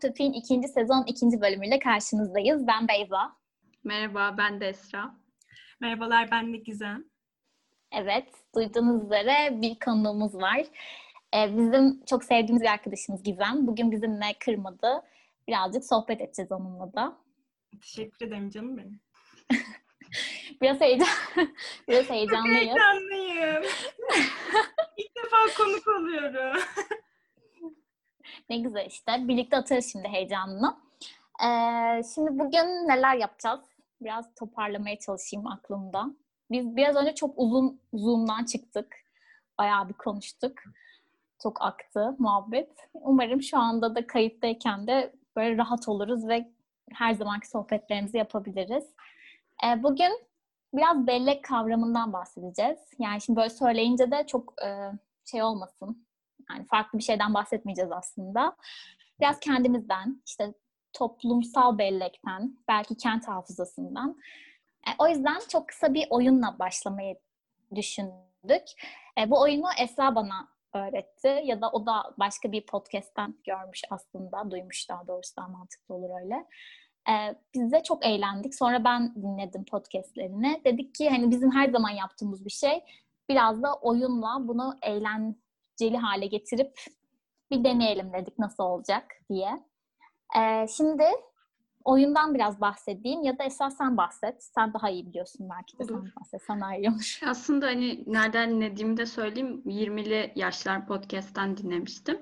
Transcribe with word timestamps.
Tüp'in 0.00 0.32
ikinci 0.32 0.68
sezon 0.68 1.04
ikinci 1.06 1.40
bölümüyle 1.40 1.78
karşınızdayız. 1.78 2.66
Ben 2.66 2.88
Beyza. 2.88 3.36
Merhaba, 3.84 4.34
ben 4.38 4.60
de 4.60 4.68
Esra. 4.68 5.14
Merhabalar, 5.80 6.30
ben 6.30 6.52
de 6.52 6.56
Gizem. 6.56 7.04
Evet, 7.92 8.28
duyduğunuz 8.54 9.04
üzere 9.04 9.62
bir 9.62 9.78
konuğumuz 9.78 10.34
var. 10.34 10.60
Ee, 11.34 11.56
bizim 11.56 12.04
çok 12.04 12.24
sevdiğimiz 12.24 12.62
bir 12.62 12.72
arkadaşımız 12.72 13.22
Gizem. 13.22 13.66
Bugün 13.66 13.90
bizimle 13.90 14.26
kırmadı. 14.40 15.02
Birazcık 15.48 15.84
sohbet 15.84 16.20
edeceğiz 16.20 16.52
onunla 16.52 16.92
da. 16.92 17.18
Teşekkür 17.80 18.26
ederim 18.26 18.50
canım 18.50 18.76
benim. 18.76 19.00
Biraz 20.62 20.80
heyecan, 20.80 21.08
biraz 21.88 22.10
heyecanlıyız. 22.10 22.68
Çok 22.68 22.78
heyecanlıyım. 22.78 23.62
İlk 24.96 25.16
defa 25.16 25.62
konuk 25.64 25.88
oluyorum. 25.88 26.62
Ne 28.50 28.58
güzel 28.58 28.86
işte. 28.86 29.28
Birlikte 29.28 29.56
atarız 29.56 29.92
şimdi 29.92 30.08
heyecanını. 30.08 30.76
Ee, 31.44 32.02
şimdi 32.14 32.38
bugün 32.38 32.88
neler 32.88 33.14
yapacağız? 33.16 33.60
Biraz 34.00 34.34
toparlamaya 34.34 34.98
çalışayım 34.98 35.46
aklımda. 35.46 36.06
Biz 36.50 36.76
biraz 36.76 36.96
önce 36.96 37.14
çok 37.14 37.34
uzun 37.36 37.80
Zoom'dan 37.92 38.44
çıktık. 38.44 38.96
Bayağı 39.58 39.88
bir 39.88 39.94
konuştuk. 39.94 40.52
Çok 41.42 41.62
aktı 41.62 42.16
muhabbet. 42.18 42.70
Umarım 42.94 43.42
şu 43.42 43.58
anda 43.58 43.94
da 43.94 44.06
kayıttayken 44.06 44.86
de 44.86 45.12
böyle 45.36 45.56
rahat 45.56 45.88
oluruz 45.88 46.28
ve 46.28 46.48
her 46.92 47.12
zamanki 47.14 47.48
sohbetlerimizi 47.48 48.18
yapabiliriz. 48.18 48.84
Ee, 49.64 49.82
bugün 49.82 50.12
biraz 50.74 51.06
bellek 51.06 51.44
kavramından 51.44 52.12
bahsedeceğiz. 52.12 52.78
Yani 52.98 53.20
şimdi 53.20 53.36
böyle 53.36 53.50
söyleyince 53.50 54.10
de 54.10 54.26
çok 54.26 54.54
e, 54.62 54.90
şey 55.24 55.42
olmasın. 55.42 56.06
Yani 56.50 56.64
farklı 56.64 56.98
bir 56.98 57.04
şeyden 57.04 57.34
bahsetmeyeceğiz 57.34 57.92
aslında. 57.92 58.56
Biraz 59.20 59.40
kendimizden, 59.40 60.22
işte 60.26 60.54
toplumsal 60.92 61.78
bellekten, 61.78 62.58
belki 62.68 62.96
kent 62.96 63.28
hafızasından. 63.28 64.18
E, 64.88 64.90
o 64.98 65.08
yüzden 65.08 65.38
çok 65.48 65.68
kısa 65.68 65.94
bir 65.94 66.06
oyunla 66.10 66.58
başlamayı 66.58 67.18
düşündük. 67.74 68.64
E, 69.18 69.30
bu 69.30 69.40
oyunu 69.40 69.66
Esra 69.80 70.14
bana 70.14 70.48
öğretti 70.74 71.40
ya 71.44 71.60
da 71.60 71.70
o 71.70 71.86
da 71.86 72.14
başka 72.18 72.52
bir 72.52 72.66
podcast'ten 72.66 73.34
görmüş 73.44 73.82
aslında, 73.90 74.50
duymuş 74.50 74.88
daha 74.88 75.06
doğrusu 75.06 75.36
daha 75.36 75.48
mantıklı 75.48 75.94
olur 75.94 76.10
öyle. 76.22 76.46
E, 77.08 77.34
biz 77.54 77.72
de 77.72 77.82
çok 77.82 78.06
eğlendik. 78.06 78.54
Sonra 78.54 78.84
ben 78.84 79.14
dinledim 79.14 79.64
podcastlerini. 79.64 80.60
Dedik 80.64 80.94
ki 80.94 81.10
hani 81.10 81.30
bizim 81.30 81.50
her 81.50 81.68
zaman 81.68 81.90
yaptığımız 81.90 82.44
bir 82.44 82.50
şey 82.50 82.84
biraz 83.28 83.62
da 83.62 83.74
oyunla 83.74 84.48
bunu 84.48 84.76
eğlenceli 84.82 85.96
hale 85.96 86.26
getirip 86.26 86.80
bir 87.50 87.64
deneyelim 87.64 88.12
dedik 88.12 88.38
nasıl 88.38 88.64
olacak 88.64 89.04
diye. 89.30 89.48
Ee, 90.38 90.66
şimdi 90.76 91.04
oyundan 91.84 92.34
biraz 92.34 92.60
bahsedeyim 92.60 93.22
ya 93.22 93.38
da 93.38 93.44
esas 93.44 93.76
sen 93.76 93.96
bahset. 93.96 94.44
Sen 94.44 94.74
daha 94.74 94.90
iyi 94.90 95.06
biliyorsun 95.06 95.48
belki 95.50 95.78
de 95.78 95.82
Olur. 95.82 96.02
sen 96.02 96.12
bahset. 96.20 96.42
Sana 96.42 96.76
iyi 96.76 96.90
Aslında 97.26 97.66
hani 97.66 98.04
nereden 98.06 98.50
dinlediğimi 98.50 98.96
de 98.96 99.06
söyleyeyim. 99.06 99.62
20'li 99.66 100.32
Yaşlar 100.36 100.86
Podcast'ten 100.86 101.56
dinlemiştim. 101.56 102.18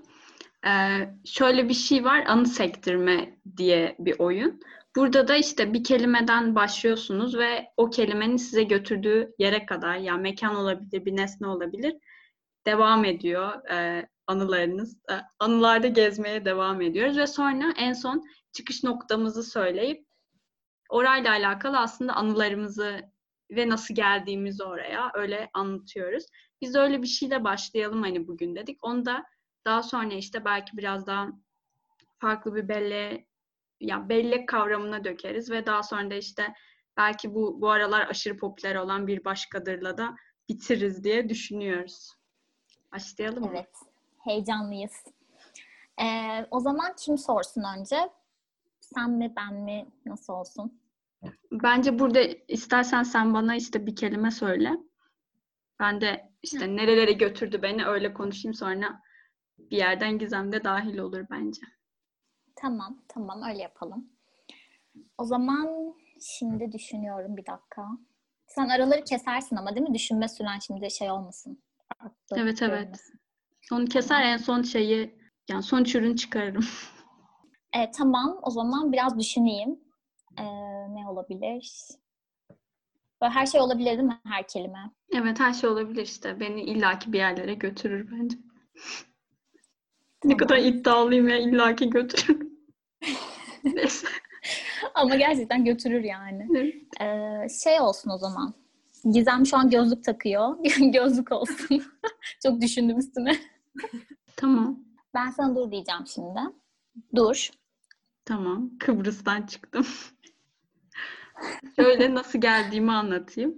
Ee, 0.67 1.15
şöyle 1.25 1.69
bir 1.69 1.75
şey 1.75 2.05
var, 2.05 2.25
anı 2.27 2.47
sektirme 2.47 3.39
diye 3.57 3.97
bir 3.99 4.19
oyun. 4.19 4.61
Burada 4.97 5.29
da 5.29 5.37
işte 5.37 5.73
bir 5.73 5.85
kelimeden 5.85 6.55
başlıyorsunuz 6.55 7.39
ve 7.39 7.73
o 7.77 7.91
kelimenin 7.91 8.37
size 8.37 8.63
götürdüğü 8.63 9.35
yere 9.39 9.67
kadar, 9.67 9.97
yani 9.97 10.23
mekan 10.23 10.57
olabilir, 10.57 11.05
bir 11.05 11.17
nesne 11.17 11.47
olabilir, 11.47 11.97
devam 12.67 13.05
ediyor 13.05 13.71
e, 13.71 14.09
anılarınız. 14.27 14.97
E, 15.11 15.15
anılarda 15.39 15.87
gezmeye 15.87 16.45
devam 16.45 16.81
ediyoruz 16.81 17.19
ve 17.19 17.27
sonra 17.27 17.73
en 17.77 17.93
son 17.93 18.25
çıkış 18.53 18.85
noktamızı 18.85 19.43
söyleyip 19.43 20.07
orayla 20.91 21.31
alakalı 21.31 21.79
aslında 21.79 22.13
anılarımızı 22.13 23.01
ve 23.51 23.69
nasıl 23.69 23.95
geldiğimizi 23.95 24.65
oraya 24.65 25.11
öyle 25.15 25.51
anlatıyoruz. 25.53 26.25
Biz 26.61 26.75
öyle 26.77 27.03
bir 27.03 27.07
şeyle 27.07 27.45
başlayalım 27.45 28.03
hani 28.03 28.29
bugün 28.29 28.57
dedik. 28.57 28.79
Onu 28.83 29.07
da 29.07 29.25
daha 29.67 29.83
sonra 29.83 30.15
işte 30.15 30.45
belki 30.45 30.77
biraz 30.77 31.07
daha 31.07 31.29
farklı 32.19 32.55
bir 32.55 32.69
belleğe 32.69 33.27
ya 33.81 34.09
bellek 34.09 34.49
kavramına 34.49 35.05
dökeriz 35.05 35.51
ve 35.51 35.67
daha 35.67 35.83
sonra 35.83 36.11
da 36.11 36.15
işte 36.15 36.55
belki 36.97 37.35
bu 37.35 37.61
bu 37.61 37.71
aralar 37.71 38.07
aşırı 38.09 38.37
popüler 38.37 38.75
olan 38.75 39.07
bir 39.07 39.25
başkadırla 39.25 39.99
da 39.99 40.17
bitiririz 40.49 41.05
diye 41.05 41.29
düşünüyoruz. 41.29 42.13
Başlayalım 42.93 43.45
mı? 43.45 43.51
Evet. 43.53 43.71
Heyecanlıyız. 44.25 45.05
Ee, 46.03 46.47
o 46.51 46.61
zaman 46.61 46.95
kim 46.99 47.19
sorsun 47.19 47.63
önce? 47.79 47.97
Sen 48.81 49.11
mi 49.11 49.33
ben 49.37 49.55
mi? 49.55 49.87
Nasıl 50.07 50.33
olsun? 50.33 50.81
Bence 51.53 51.99
burada 51.99 52.21
istersen 52.49 53.03
sen 53.03 53.35
bana 53.35 53.57
işte 53.57 53.87
bir 53.87 53.97
kelime 53.97 54.31
söyle. 54.31 54.73
Ben 55.81 56.01
de 56.01 56.33
işte 56.43 56.77
nerelere 56.77 57.13
götürdü 57.13 57.63
beni 57.63 57.87
öyle 57.87 58.15
konuşayım 58.15 58.55
sonra 58.55 59.03
bir 59.59 59.77
yerden 59.77 60.19
Gizem 60.19 60.53
de 60.53 60.65
dahil 60.65 60.99
olur 60.99 61.27
bence. 61.31 61.61
Tamam, 62.57 63.03
tamam 63.09 63.43
öyle 63.49 63.63
yapalım. 63.63 64.11
O 65.19 65.25
zaman 65.25 65.95
şimdi 66.21 66.73
düşünüyorum 66.73 67.37
bir 67.37 67.47
dakika. 67.47 67.89
Sen 68.47 68.69
araları 68.69 69.05
kesersin 69.05 69.57
ama 69.57 69.77
değil 69.77 69.89
mi? 69.89 69.95
Düşünme 69.95 70.29
süren 70.29 70.59
şimdi 70.59 70.91
şey 70.91 71.11
olmasın. 71.11 71.63
Farklı 71.99 72.37
Evet, 72.37 72.63
evet. 72.63 73.01
Onu 73.73 73.85
keser 73.85 74.23
en 74.23 74.37
son 74.37 74.63
şeyi 74.63 75.19
yani 75.49 75.63
sonuç 75.63 75.95
ürün 75.95 76.17
çıkarırım. 76.17 76.65
E, 77.75 77.91
tamam, 77.91 78.39
o 78.43 78.51
zaman 78.51 78.93
biraz 78.93 79.19
düşüneyim. 79.19 79.81
E, 80.39 80.45
ne 80.95 81.09
olabilir? 81.09 81.73
Böyle 83.23 83.33
her 83.33 83.47
şey 83.47 83.61
olabilir 83.61 83.91
değil 83.91 83.99
mi? 83.99 84.21
Her 84.25 84.49
kelime. 84.49 84.91
Evet 85.13 85.41
her 85.41 85.53
şey 85.53 85.71
olabilir 85.71 86.03
işte. 86.03 86.41
Beni 86.41 86.63
illaki 86.63 87.13
bir 87.13 87.19
yerlere 87.19 87.55
götürür 87.55 88.09
bence. 88.13 88.39
Ne 90.25 90.37
kadar 90.37 90.57
iddialıyım 90.59 91.29
ya 91.29 91.37
illaki 91.39 91.91
götürür. 91.91 92.49
Neyse. 93.65 94.07
Ama 94.95 95.17
gerçekten 95.17 95.65
götürür 95.65 96.05
yani. 96.05 96.49
Evet. 96.57 96.75
E, 97.01 97.49
şey 97.49 97.81
olsun 97.81 98.11
o 98.11 98.19
zaman. 98.19 98.55
Gizem 99.13 99.47
şu 99.47 99.57
an 99.57 99.71
gözlük 99.71 100.05
takıyor. 100.05 100.57
gözlük 100.93 101.33
olsun. 101.33 101.83
Çok 102.43 102.61
düşündüm 102.61 102.99
üstüne. 102.99 103.37
Tamam. 104.37 104.79
Ben 105.15 105.31
sana 105.31 105.57
dur 105.57 105.71
diyeceğim 105.71 106.07
şimdi. 106.07 106.41
Dur. 107.15 107.51
Tamam. 108.25 108.71
Kıbrıs'tan 108.79 109.43
çıktım. 109.43 109.87
Şöyle 111.77 112.15
nasıl 112.15 112.41
geldiğimi 112.41 112.93
anlatayım. 112.93 113.55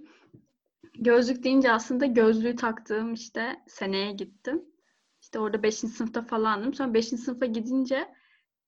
Gözlük 0.94 1.44
deyince 1.44 1.72
aslında 1.72 2.06
gözlüğü 2.06 2.56
taktığım 2.56 3.12
işte 3.14 3.62
seneye 3.66 4.12
gittim. 4.12 4.64
İşte 5.28 5.38
orada 5.38 5.62
5. 5.62 5.74
sınıfta 5.74 6.22
falandım. 6.22 6.74
Sonra 6.74 6.94
5. 6.94 7.06
sınıfa 7.08 7.46
gidince 7.46 8.14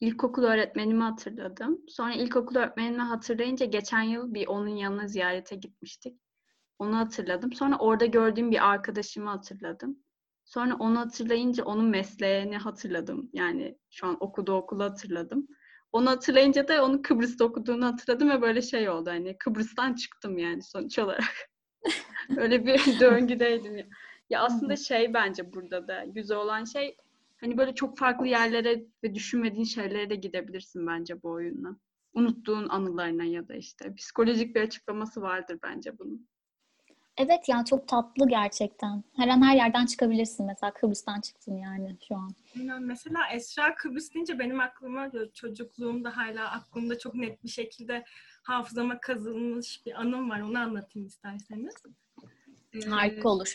ilkokul 0.00 0.44
öğretmenimi 0.44 1.02
hatırladım. 1.02 1.80
Sonra 1.88 2.12
ilkokul 2.12 2.56
öğretmenimi 2.56 3.02
hatırlayınca 3.02 3.66
geçen 3.66 4.02
yıl 4.02 4.34
bir 4.34 4.46
onun 4.46 4.68
yanına 4.68 5.08
ziyarete 5.08 5.56
gitmiştik. 5.56 6.20
Onu 6.78 6.96
hatırladım. 6.96 7.52
Sonra 7.52 7.78
orada 7.78 8.06
gördüğüm 8.06 8.50
bir 8.50 8.70
arkadaşımı 8.70 9.30
hatırladım. 9.30 9.98
Sonra 10.44 10.76
onu 10.78 10.98
hatırlayınca 10.98 11.64
onun 11.64 11.84
mesleğini 11.84 12.56
hatırladım. 12.56 13.30
Yani 13.32 13.78
şu 13.90 14.06
an 14.06 14.16
okuduğu 14.20 14.54
okulu 14.54 14.84
hatırladım. 14.84 15.46
Onu 15.92 16.10
hatırlayınca 16.10 16.68
da 16.68 16.84
onun 16.84 17.02
Kıbrıs'ta 17.02 17.44
okuduğunu 17.44 17.86
hatırladım 17.86 18.30
ve 18.30 18.42
böyle 18.42 18.62
şey 18.62 18.88
oldu 18.88 19.10
hani 19.10 19.38
Kıbrıs'tan 19.38 19.94
çıktım 19.94 20.38
yani 20.38 20.62
sonuç 20.62 20.98
olarak. 20.98 21.50
Öyle 22.36 22.66
bir 22.66 23.00
döngüdeydim. 23.00 23.76
Ya. 23.76 23.86
Ya 24.30 24.42
aslında 24.42 24.76
şey 24.76 25.14
bence 25.14 25.52
burada 25.52 25.88
da 25.88 26.04
güzel 26.04 26.38
olan 26.38 26.64
şey 26.64 26.96
hani 27.40 27.58
böyle 27.58 27.74
çok 27.74 27.98
farklı 27.98 28.26
yerlere 28.26 28.84
ve 29.04 29.14
düşünmediğin 29.14 29.64
şeylere 29.64 30.10
de 30.10 30.14
gidebilirsin 30.14 30.86
bence 30.86 31.22
bu 31.22 31.30
oyunla. 31.30 31.76
Unuttuğun 32.14 32.68
anılarına 32.68 33.24
ya 33.24 33.48
da 33.48 33.54
işte 33.54 33.94
psikolojik 33.94 34.56
bir 34.56 34.60
açıklaması 34.60 35.22
vardır 35.22 35.58
bence 35.62 35.98
bunun. 35.98 36.26
Evet 37.16 37.48
ya 37.48 37.64
çok 37.64 37.88
tatlı 37.88 38.28
gerçekten. 38.28 39.04
Her 39.16 39.28
an 39.28 39.42
her 39.42 39.56
yerden 39.56 39.86
çıkabilirsin. 39.86 40.46
Mesela 40.46 40.72
Kıbrıs'tan 40.72 41.20
çıktın 41.20 41.56
yani 41.56 41.96
şu 42.08 42.14
an. 42.16 42.30
Aynen. 42.56 42.82
Mesela 42.82 43.18
Esra 43.32 43.74
Kıbrıs 43.74 44.14
deyince 44.14 44.38
benim 44.38 44.60
aklıma 44.60 45.10
çocukluğumda 45.34 46.16
hala 46.16 46.50
aklımda 46.50 46.98
çok 46.98 47.14
net 47.14 47.44
bir 47.44 47.48
şekilde 47.48 48.04
hafızama 48.42 49.00
kazınmış 49.00 49.86
bir 49.86 50.00
anım 50.00 50.30
var. 50.30 50.40
Onu 50.40 50.58
anlatayım 50.58 51.08
isterseniz. 51.08 51.74
Ee, 52.72 52.80
Harika 52.80 53.28
olur. 53.28 53.54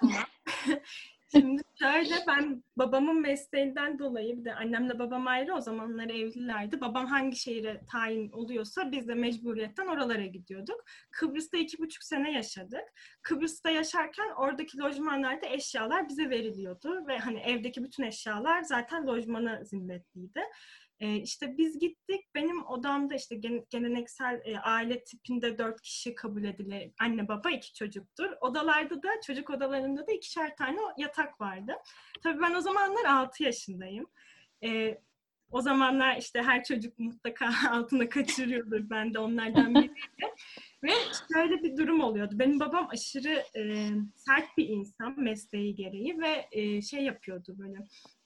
Tamam. 0.00 0.24
Şimdi 1.30 1.62
şöyle 1.78 2.14
ben 2.26 2.62
babamın 2.76 3.20
mesleğinden 3.20 3.98
dolayı 3.98 4.38
bir 4.38 4.44
de 4.44 4.54
annemle 4.54 4.98
babam 4.98 5.26
ayrı 5.26 5.54
o 5.54 5.60
zamanlar 5.60 6.04
evlilerdi. 6.04 6.80
Babam 6.80 7.06
hangi 7.06 7.36
şehire 7.36 7.80
tayin 7.92 8.30
oluyorsa 8.30 8.92
biz 8.92 9.08
de 9.08 9.14
mecburiyetten 9.14 9.86
oralara 9.86 10.26
gidiyorduk. 10.26 10.84
Kıbrıs'ta 11.10 11.56
iki 11.56 11.78
buçuk 11.78 12.02
sene 12.04 12.32
yaşadık. 12.32 12.84
Kıbrıs'ta 13.22 13.70
yaşarken 13.70 14.30
oradaki 14.36 14.78
lojmanlarda 14.78 15.46
eşyalar 15.46 16.08
bize 16.08 16.30
veriliyordu 16.30 17.06
ve 17.06 17.18
hani 17.18 17.38
evdeki 17.38 17.84
bütün 17.84 18.02
eşyalar 18.02 18.62
zaten 18.62 19.06
lojmana 19.06 19.64
zimmetliydi. 19.64 20.40
E, 21.00 21.16
işte 21.16 21.58
biz 21.58 21.78
gittik. 21.78 22.20
Benim 22.34 22.66
odamda 22.66 23.14
işte 23.14 23.36
geleneksel 23.70 24.40
e, 24.44 24.58
aile 24.58 25.04
tipinde 25.04 25.58
dört 25.58 25.82
kişi 25.82 26.14
kabul 26.14 26.44
edilir. 26.44 26.92
Anne 27.00 27.28
baba 27.28 27.50
iki 27.50 27.74
çocuktur. 27.74 28.30
Odalarda 28.40 29.02
da 29.02 29.08
çocuk 29.26 29.50
odalarında 29.50 30.06
da 30.06 30.12
ikişer 30.12 30.56
tane 30.56 30.78
yatak 30.98 31.40
vardı. 31.40 31.72
Tabii 32.22 32.42
ben 32.42 32.54
o 32.54 32.60
zamanlar 32.60 33.04
altı 33.04 33.42
yaşındayım. 33.42 34.06
E, 34.64 34.98
o 35.50 35.60
zamanlar 35.60 36.16
işte 36.16 36.42
her 36.42 36.64
çocuk 36.64 36.98
mutlaka 36.98 37.50
altına 37.70 38.08
kaçırıyordur. 38.08 38.90
Ben 38.90 39.14
de 39.14 39.18
onlardan 39.18 39.74
biriydim. 39.74 39.96
Ve 40.82 40.90
şöyle 41.32 41.62
bir 41.62 41.76
durum 41.76 42.00
oluyordu. 42.00 42.38
Benim 42.38 42.60
babam 42.60 42.88
aşırı 42.90 43.44
e, 43.56 43.88
sert 44.16 44.56
bir 44.58 44.68
insan 44.68 45.20
mesleği 45.20 45.74
gereği 45.74 46.18
ve 46.20 46.48
e, 46.52 46.82
şey 46.82 47.04
yapıyordu 47.04 47.54
böyle. 47.58 47.78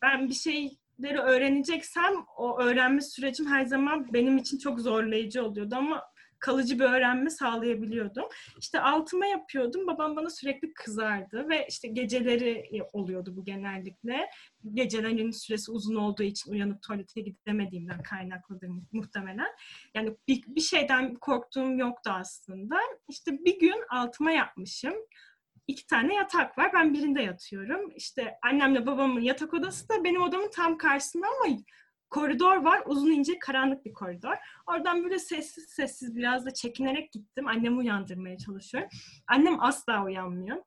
Ben 0.03 0.29
bir 0.29 0.35
şey 0.35 0.79
şeyleri 1.01 1.19
öğreneceksem 1.19 2.13
o 2.37 2.61
öğrenme 2.61 3.01
sürecim 3.01 3.47
her 3.47 3.65
zaman 3.65 4.13
benim 4.13 4.39
için 4.39 4.59
çok 4.59 4.81
zorlayıcı 4.81 5.45
oluyordu 5.45 5.75
ama 5.79 6.03
kalıcı 6.39 6.79
bir 6.79 6.85
öğrenme 6.85 7.31
sağlayabiliyordum. 7.31 8.25
İşte 8.61 8.81
altıma 8.81 9.27
yapıyordum. 9.27 9.87
Babam 9.87 10.17
bana 10.17 10.31
sürekli 10.31 10.73
kızardı 10.73 11.49
ve 11.49 11.67
işte 11.69 11.89
geceleri 11.89 12.83
oluyordu 12.93 13.37
bu 13.37 13.45
genellikle. 13.45 14.31
Gecelerin 14.75 15.31
süresi 15.31 15.71
uzun 15.71 15.95
olduğu 15.95 16.23
için 16.23 16.53
uyanıp 16.53 16.83
tuvalete 16.83 17.21
gidemediğimden 17.21 18.03
kaynaklıdır 18.03 18.71
muhtemelen. 18.93 19.51
Yani 19.95 20.17
bir, 20.29 20.43
bir 20.47 20.61
şeyden 20.61 21.15
korktuğum 21.15 21.79
yoktu 21.79 22.11
aslında. 22.15 22.77
İşte 23.09 23.33
bir 23.45 23.61
gün 23.61 23.85
altıma 23.91 24.33
yapmışım 24.33 24.95
iki 25.67 25.87
tane 25.87 26.15
yatak 26.15 26.59
var. 26.59 26.71
Ben 26.75 26.95
birinde 26.95 27.23
yatıyorum. 27.23 27.91
İşte 27.97 28.39
annemle 28.43 28.87
babamın 28.87 29.21
yatak 29.21 29.55
odası 29.55 29.89
da 29.89 30.05
benim 30.05 30.23
odamın 30.23 30.51
tam 30.51 30.79
karşısında 30.79 31.27
ama 31.27 31.57
koridor 32.11 32.57
var. 32.57 32.83
Uzun 32.87 33.11
ince 33.11 33.39
karanlık 33.39 33.85
bir 33.85 33.93
koridor. 33.93 34.37
Oradan 34.67 35.05
böyle 35.05 35.19
sessiz 35.19 35.65
sessiz 35.69 36.17
biraz 36.17 36.47
da 36.47 36.55
çekinerek 36.55 37.13
gittim. 37.13 37.49
Annemi 37.49 37.77
uyandırmaya 37.77 38.39
çalışıyorum. 38.39 38.91
Annem 39.29 39.63
asla 39.63 40.05
uyanmıyor. 40.05 40.63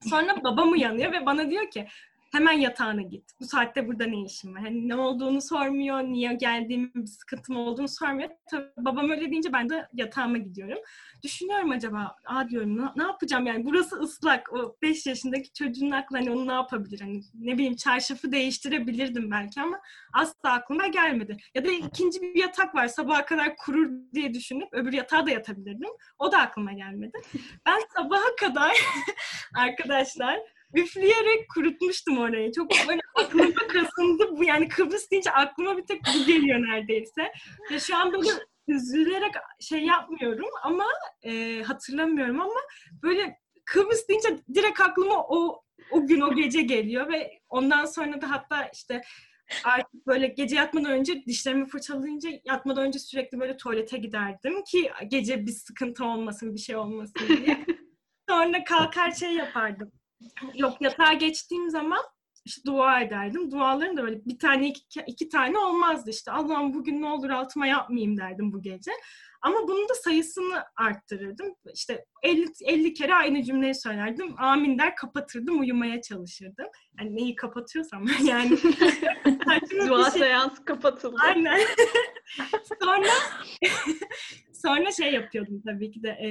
Sonra 0.00 0.44
babam 0.44 0.72
uyanıyor 0.72 1.12
ve 1.12 1.26
bana 1.26 1.50
diyor 1.50 1.70
ki 1.70 1.86
hemen 2.34 2.52
yatağına 2.52 3.02
git. 3.02 3.30
Bu 3.40 3.44
saatte 3.44 3.88
burada 3.88 4.06
ne 4.06 4.22
işin 4.22 4.54
var? 4.54 4.60
Hani 4.60 4.88
ne 4.88 4.96
olduğunu 4.96 5.42
sormuyor, 5.42 6.02
niye 6.02 6.34
geldiğim 6.34 6.92
bir 6.94 7.06
sıkıntım 7.06 7.56
olduğunu 7.56 7.88
sormuyor. 7.88 8.30
Tabii 8.50 8.66
babam 8.76 9.10
öyle 9.10 9.30
deyince 9.30 9.52
ben 9.52 9.70
de 9.70 9.88
yatağıma 9.92 10.38
gidiyorum. 10.38 10.78
Düşünüyorum 11.22 11.70
acaba, 11.70 12.16
aa 12.26 12.48
diyorum 12.48 12.78
ne, 12.78 12.82
ne 12.96 13.02
yapacağım 13.02 13.46
yani 13.46 13.64
burası 13.64 13.96
ıslak. 13.96 14.52
O 14.52 14.76
5 14.82 15.06
yaşındaki 15.06 15.52
çocuğun 15.52 15.90
aklı 15.90 16.16
hani 16.16 16.30
onu 16.30 16.46
ne 16.46 16.52
yapabilir? 16.52 17.00
Hani 17.00 17.20
ne 17.34 17.54
bileyim 17.54 17.76
çarşafı 17.76 18.32
değiştirebilirdim 18.32 19.30
belki 19.30 19.60
ama 19.60 19.80
asla 20.12 20.52
aklıma 20.52 20.86
gelmedi. 20.86 21.36
Ya 21.54 21.64
da 21.64 21.70
ikinci 21.70 22.22
bir 22.22 22.36
yatak 22.36 22.74
var 22.74 22.86
sabaha 22.86 23.24
kadar 23.24 23.56
kurur 23.56 23.90
diye 24.14 24.34
düşünüp 24.34 24.68
öbür 24.72 24.92
yatağa 24.92 25.26
da 25.26 25.30
yatabilirdim. 25.30 25.90
O 26.18 26.32
da 26.32 26.38
aklıma 26.38 26.72
gelmedi. 26.72 27.18
Ben 27.66 27.80
sabaha 27.96 28.36
kadar 28.40 28.72
arkadaşlar 29.54 30.40
üfleyerek 30.76 31.48
kurutmuştum 31.54 32.18
orayı. 32.18 32.52
Çok 32.52 32.70
böyle 32.88 33.00
aklıma 33.14 33.54
kasındı 33.68 34.36
bu. 34.36 34.44
Yani 34.44 34.68
Kıbrıs 34.68 35.10
deyince 35.10 35.30
aklıma 35.30 35.76
bir 35.76 35.86
tek 35.86 36.00
bu 36.14 36.26
geliyor 36.26 36.58
neredeyse. 36.58 37.32
Ve 37.70 37.80
şu 37.80 37.96
an 37.96 38.12
böyle 38.12 38.28
üzülerek 38.68 39.34
şey 39.60 39.84
yapmıyorum 39.84 40.48
ama 40.62 40.86
e, 41.22 41.62
hatırlamıyorum 41.62 42.40
ama 42.40 42.60
böyle 43.02 43.38
Kıbrıs 43.64 44.08
deyince 44.08 44.28
direkt 44.54 44.80
aklıma 44.80 45.26
o 45.28 45.62
o 45.90 46.06
gün 46.06 46.20
o 46.20 46.34
gece 46.34 46.62
geliyor 46.62 47.12
ve 47.12 47.40
ondan 47.48 47.84
sonra 47.84 48.22
da 48.22 48.30
hatta 48.30 48.70
işte 48.72 49.02
artık 49.64 50.06
böyle 50.06 50.26
gece 50.26 50.56
yatmadan 50.56 50.90
önce 50.90 51.24
dişlerimi 51.26 51.66
fırçalayınca 51.66 52.30
yatmadan 52.44 52.86
önce 52.86 52.98
sürekli 52.98 53.40
böyle 53.40 53.56
tuvalete 53.56 53.98
giderdim 53.98 54.64
ki 54.64 54.90
gece 55.08 55.46
bir 55.46 55.52
sıkıntı 55.52 56.04
olmasın 56.04 56.54
bir 56.54 56.60
şey 56.60 56.76
olmasın 56.76 57.28
diye. 57.28 57.66
Sonra 58.28 58.64
kalkar 58.64 59.10
şey 59.10 59.32
yapardım 59.32 59.92
Yok 60.54 60.76
yatağa 60.80 61.12
geçtiğim 61.12 61.70
zaman 61.70 62.00
işte 62.44 62.62
dua 62.66 63.00
ederdim. 63.00 63.50
Dualarım 63.50 63.96
da 63.96 64.02
böyle 64.02 64.24
bir 64.24 64.38
tane 64.38 64.68
iki, 64.68 65.00
iki 65.06 65.28
tane 65.28 65.58
olmazdı 65.58 66.10
işte. 66.10 66.32
Allah'ım 66.32 66.74
bugün 66.74 67.02
ne 67.02 67.06
olur 67.06 67.30
altıma 67.30 67.66
yapmayayım 67.66 68.16
derdim 68.16 68.52
bu 68.52 68.62
gece. 68.62 68.90
Ama 69.42 69.68
bunun 69.68 69.88
da 69.88 69.94
sayısını 69.94 70.64
arttırırdım. 70.76 71.54
İşte 71.74 72.04
50, 72.22 72.46
50 72.64 72.94
kere 72.94 73.14
aynı 73.14 73.42
cümleyi 73.42 73.74
söylerdim. 73.74 74.34
Amin 74.38 74.78
der 74.78 74.96
kapatırdım 74.96 75.60
uyumaya 75.60 76.02
çalışırdım. 76.02 76.66
Yani 77.00 77.16
neyi 77.16 77.36
kapatıyorsam 77.36 78.06
yani. 78.24 78.58
Dua 79.88 80.10
şey... 80.10 80.32
kapatıldı. 80.64 81.16
Aynen. 81.24 81.60
sonra 82.82 83.08
sonra 84.52 84.92
şey 84.92 85.12
yapıyordum 85.12 85.62
tabii 85.66 85.90
ki 85.90 86.02
de. 86.02 86.08
E, 86.08 86.28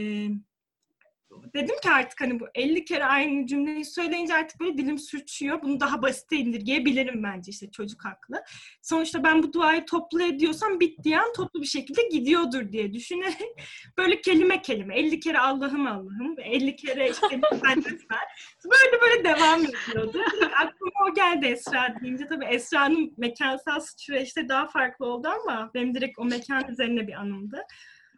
dedim 1.53 1.75
ki 1.83 1.89
artık 1.89 2.21
hani 2.21 2.39
bu 2.39 2.45
50 2.55 2.85
kere 2.85 3.05
aynı 3.05 3.47
cümleyi 3.47 3.85
söyleyince 3.85 4.33
artık 4.35 4.59
böyle 4.59 4.77
dilim 4.77 4.99
sürçüyor. 4.99 5.61
Bunu 5.61 5.79
daha 5.79 6.01
basite 6.01 6.35
indirgeyebilirim 6.35 7.23
bence 7.23 7.51
işte 7.51 7.71
çocuk 7.71 8.05
haklı. 8.05 8.43
Sonuçta 8.81 9.23
ben 9.23 9.43
bu 9.43 9.53
duayı 9.53 9.85
toplu 9.85 10.23
ediyorsam 10.23 10.79
bittiği 10.79 11.19
an 11.19 11.33
toplu 11.33 11.61
bir 11.61 11.67
şekilde 11.67 12.01
gidiyordur 12.11 12.71
diye 12.71 12.93
düşünerek 12.93 13.57
böyle 13.97 14.21
kelime 14.21 14.61
kelime 14.61 14.99
50 14.99 15.19
kere 15.19 15.39
Allah'ım 15.39 15.87
Allah'ım 15.87 16.35
50 16.39 16.75
kere 16.75 17.09
işte 17.09 17.27
lütfen 17.31 17.77
lütfen 17.77 18.27
böyle 18.65 19.01
böyle 19.01 19.23
devam 19.23 19.61
ediyordu. 19.61 20.21
Aklıma 20.41 20.91
o 21.11 21.13
geldi 21.13 21.45
Esra 21.45 21.95
deyince 22.01 22.27
tabii 22.27 22.45
Esra'nın 22.45 23.13
mekansal 23.17 23.79
süreçte 23.97 24.49
daha 24.49 24.67
farklı 24.67 25.05
oldu 25.05 25.27
ama 25.27 25.71
benim 25.73 25.95
direkt 25.95 26.19
o 26.19 26.25
mekan 26.25 26.71
üzerine 26.71 27.07
bir 27.07 27.13
anımdı. 27.13 27.65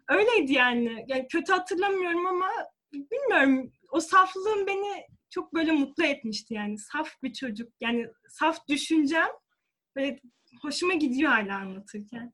Öyleydi 0.10 0.54
yani. 0.54 1.06
Yani 1.08 1.28
kötü 1.28 1.54
hatırlamıyorum 1.54 2.28
ama 2.28 2.48
bilmiyorum 2.96 3.72
o 3.92 4.00
saflığım 4.00 4.68
beni 4.68 5.04
çok 5.30 5.54
böyle 5.54 5.72
mutlu 5.72 6.06
etmişti 6.06 6.54
yani 6.54 6.78
saf 6.78 7.10
bir 7.24 7.34
çocuk 7.34 7.74
yani 7.82 8.08
saf 8.30 8.68
düşüncem 8.68 9.28
böyle 9.96 10.20
hoşuma 10.62 10.94
gidiyor 10.94 11.32
hala 11.32 11.56
anlatırken. 11.56 12.34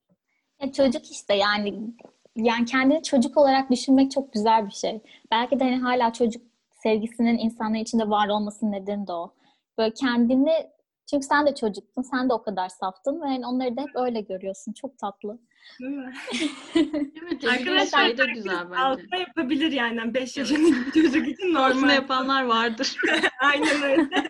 Ya 0.62 0.72
çocuk 0.72 1.12
işte 1.12 1.34
yani 1.34 1.94
yani 2.36 2.66
kendini 2.66 3.04
çocuk 3.04 3.38
olarak 3.38 3.72
düşünmek 3.72 4.12
çok 4.12 4.34
güzel 4.34 4.66
bir 4.66 4.72
şey. 4.72 5.02
Belki 5.32 5.60
de 5.60 5.64
hani 5.64 5.78
hala 5.78 6.14
çocuk 6.14 6.44
sevgisinin 6.84 7.38
insanlar 7.38 7.80
içinde 7.80 8.10
var 8.10 8.28
olmasının 8.28 8.72
nedeni 8.72 9.08
de 9.08 9.14
o. 9.14 9.34
Böyle 9.78 9.94
kendini 9.94 10.70
çünkü 11.10 11.26
sen 11.26 11.48
de 11.48 11.56
çocuktun, 11.56 12.02
sen 12.02 12.30
de 12.30 12.34
o 12.34 12.44
kadar 12.44 12.70
saftın 12.70 13.22
ve 13.22 13.28
yani 13.28 13.48
onları 13.48 13.78
da 13.78 13.82
hep 13.82 13.96
öyle 13.96 14.22
görüyorsun. 14.22 14.74
Çok 14.74 14.98
tatlı. 14.98 15.40
Değil 15.80 15.92
mi? 15.92 16.14
evet, 16.76 17.46
Arkadaşlar 17.46 18.06
şey 18.06 18.18
de 18.18 18.26
güzel 18.34 18.72
bence. 18.72 18.82
Altına 18.82 19.18
yapabilir 19.20 19.72
yani. 19.72 20.14
5 20.14 20.38
yaşındaki 20.38 21.02
çocuk 21.02 21.28
için 21.28 21.54
normal. 21.54 21.72
Altına 21.72 21.94
yapanlar 21.94 22.44
vardır. 22.44 22.98
Aynen 23.42 23.82
öyle. 23.84 24.30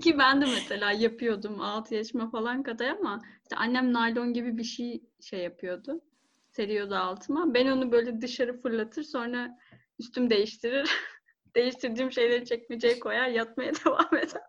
Ki 0.00 0.18
ben 0.18 0.40
de 0.40 0.44
mesela 0.44 0.92
yapıyordum 0.92 1.60
6 1.60 1.94
yaşıma 1.94 2.30
falan 2.30 2.62
kadar 2.62 2.88
ama 2.88 3.22
işte 3.42 3.56
annem 3.56 3.92
naylon 3.92 4.32
gibi 4.32 4.58
bir 4.58 4.64
şey 4.64 5.02
şey 5.20 5.40
yapıyordu. 5.40 6.00
Seriyordu 6.50 6.94
altıma. 6.94 7.54
Ben 7.54 7.66
onu 7.66 7.92
böyle 7.92 8.20
dışarı 8.20 8.60
fırlatır 8.60 9.02
sonra 9.02 9.58
üstüm 9.98 10.30
değiştirir. 10.30 10.90
Değiştirdiğim 11.54 12.12
şeyleri 12.12 12.44
çekmeceye 12.44 12.98
koyar 12.98 13.28
yatmaya 13.28 13.72
devam 13.74 14.16
eder. 14.16 14.42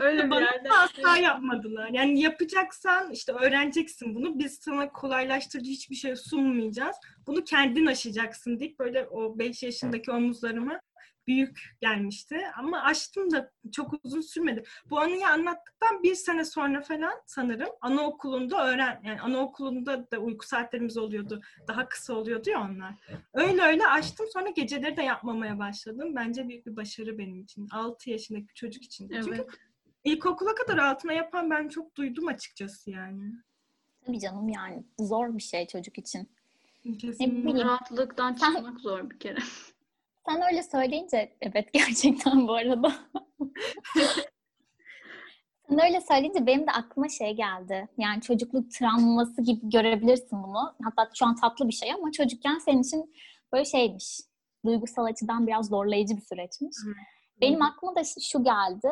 Öyle 0.00 0.30
bir 0.30 0.36
yerde. 0.36 0.70
asla 0.70 1.16
yapmadılar. 1.16 1.88
Yani 1.92 2.20
yapacaksan 2.20 3.10
işte 3.10 3.32
öğreneceksin 3.32 4.14
bunu. 4.14 4.38
Biz 4.38 4.58
sana 4.62 4.92
kolaylaştırıcı 4.92 5.70
hiçbir 5.70 5.96
şey 5.96 6.16
sunmayacağız. 6.16 6.96
Bunu 7.26 7.44
kendin 7.44 7.86
aşacaksın 7.86 8.60
deyip 8.60 8.78
böyle 8.78 9.06
o 9.06 9.38
5 9.38 9.62
yaşındaki 9.62 10.10
omuzlarıma 10.10 10.80
büyük 11.26 11.76
gelmişti. 11.80 12.40
Ama 12.56 12.82
açtım 12.82 13.30
da 13.30 13.52
çok 13.72 13.94
uzun 14.04 14.20
sürmedi. 14.20 14.62
Bu 14.90 15.00
anıyı 15.00 15.28
anlattıktan 15.28 16.02
bir 16.02 16.14
sene 16.14 16.44
sonra 16.44 16.80
falan 16.80 17.14
sanırım 17.26 17.68
anaokulunda 17.80 18.68
öğren 18.68 19.00
yani 19.04 19.20
anaokulunda 19.20 20.10
da 20.10 20.18
uyku 20.18 20.46
saatlerimiz 20.46 20.98
oluyordu. 20.98 21.40
Daha 21.68 21.88
kısa 21.88 22.14
oluyordu 22.14 22.50
ya 22.50 22.60
onlar. 22.60 22.94
Öyle 23.34 23.62
öyle 23.62 23.86
açtım 23.86 24.26
sonra 24.32 24.50
geceleri 24.50 24.96
de 24.96 25.02
yapmamaya 25.02 25.58
başladım. 25.58 26.12
Bence 26.16 26.48
büyük 26.48 26.66
bir 26.66 26.76
başarı 26.76 27.18
benim 27.18 27.40
için. 27.40 27.68
6 27.72 28.10
yaşındaki 28.10 28.54
çocuk 28.54 28.82
için. 28.84 29.10
Evet. 29.12 29.24
Çünkü 29.24 29.46
ilkokula 30.06 30.54
kadar 30.54 30.78
altına 30.78 31.12
yapan 31.12 31.50
ben 31.50 31.68
çok 31.68 31.96
duydum 31.96 32.28
açıkçası 32.28 32.90
yani. 32.90 33.32
Tabii 34.06 34.20
canım 34.20 34.48
yani 34.48 34.84
zor 34.98 35.36
bir 35.36 35.42
şey 35.42 35.66
çocuk 35.66 35.98
için. 35.98 36.28
Kesinlikle. 37.00 37.64
Rahatlıktan 37.64 38.34
çıkmak 38.34 38.80
zor 38.80 39.10
bir 39.10 39.18
kere. 39.18 39.38
Sen 40.28 40.42
öyle 40.50 40.62
söyleyince 40.62 41.36
evet 41.40 41.68
gerçekten 41.72 42.48
bu 42.48 42.54
arada. 42.54 42.92
Sen 45.68 45.84
öyle 45.84 46.00
söyleyince 46.00 46.46
benim 46.46 46.66
de 46.66 46.70
aklıma 46.70 47.08
şey 47.08 47.34
geldi. 47.36 47.88
Yani 47.98 48.22
çocukluk 48.22 48.70
travması 48.70 49.42
gibi 49.42 49.70
görebilirsin 49.70 50.42
bunu. 50.42 50.74
Hatta 50.84 51.10
şu 51.14 51.26
an 51.26 51.36
tatlı 51.36 51.68
bir 51.68 51.72
şey 51.72 51.92
ama 51.92 52.12
çocukken 52.12 52.58
senin 52.58 52.82
için 52.82 53.14
böyle 53.52 53.64
şeymiş. 53.64 54.20
Duygusal 54.64 55.04
açıdan 55.04 55.46
biraz 55.46 55.66
zorlayıcı 55.68 56.16
bir 56.16 56.22
süreçmiş. 56.22 56.76
Hı. 56.84 56.92
Benim 57.40 57.62
aklıma 57.62 57.94
da 57.94 58.02
şu 58.04 58.44
geldi. 58.44 58.88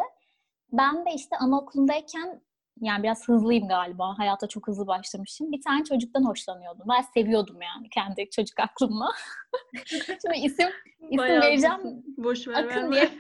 Ben 0.78 1.07
de 1.07 1.11
işte 1.14 1.37
anaokulundayken 1.37 2.40
yani 2.81 3.02
biraz 3.02 3.28
hızlıyım 3.28 3.69
galiba. 3.69 4.19
Hayata 4.19 4.49
çok 4.49 4.69
hızlı 4.69 4.87
başlamışım. 4.87 5.52
Bir 5.52 5.62
tane 5.62 5.85
çocuktan 5.85 6.25
hoşlanıyordum. 6.25 6.87
Ben 6.88 7.02
seviyordum 7.14 7.62
yani 7.62 7.88
kendi 7.90 8.31
çocuk 8.31 8.61
aklımla. 8.61 9.09
Şimdi 9.87 10.37
isim 10.37 10.71
isim 11.00 11.19
Bayağı 11.19 11.43
vereceğim. 11.43 12.04
Boş 12.16 12.49
ver 12.49 12.64
Akın 12.64 12.93
diye. 12.93 13.11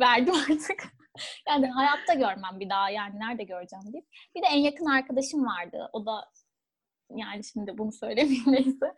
Verdim 0.00 0.34
artık. 0.34 0.84
yani 1.48 1.70
hayatta 1.70 2.14
görmem 2.14 2.60
bir 2.60 2.70
daha 2.70 2.90
yani 2.90 3.20
nerede 3.20 3.44
göreceğim 3.44 3.92
deyip. 3.92 4.06
Bir 4.34 4.42
de 4.42 4.46
en 4.46 4.58
yakın 4.58 4.86
arkadaşım 4.86 5.46
vardı. 5.46 5.90
O 5.92 6.06
da 6.06 6.30
yani 7.16 7.44
şimdi 7.44 7.78
bunu 7.78 7.92
söylemeyeyim 7.92 8.52
neyse. 8.52 8.94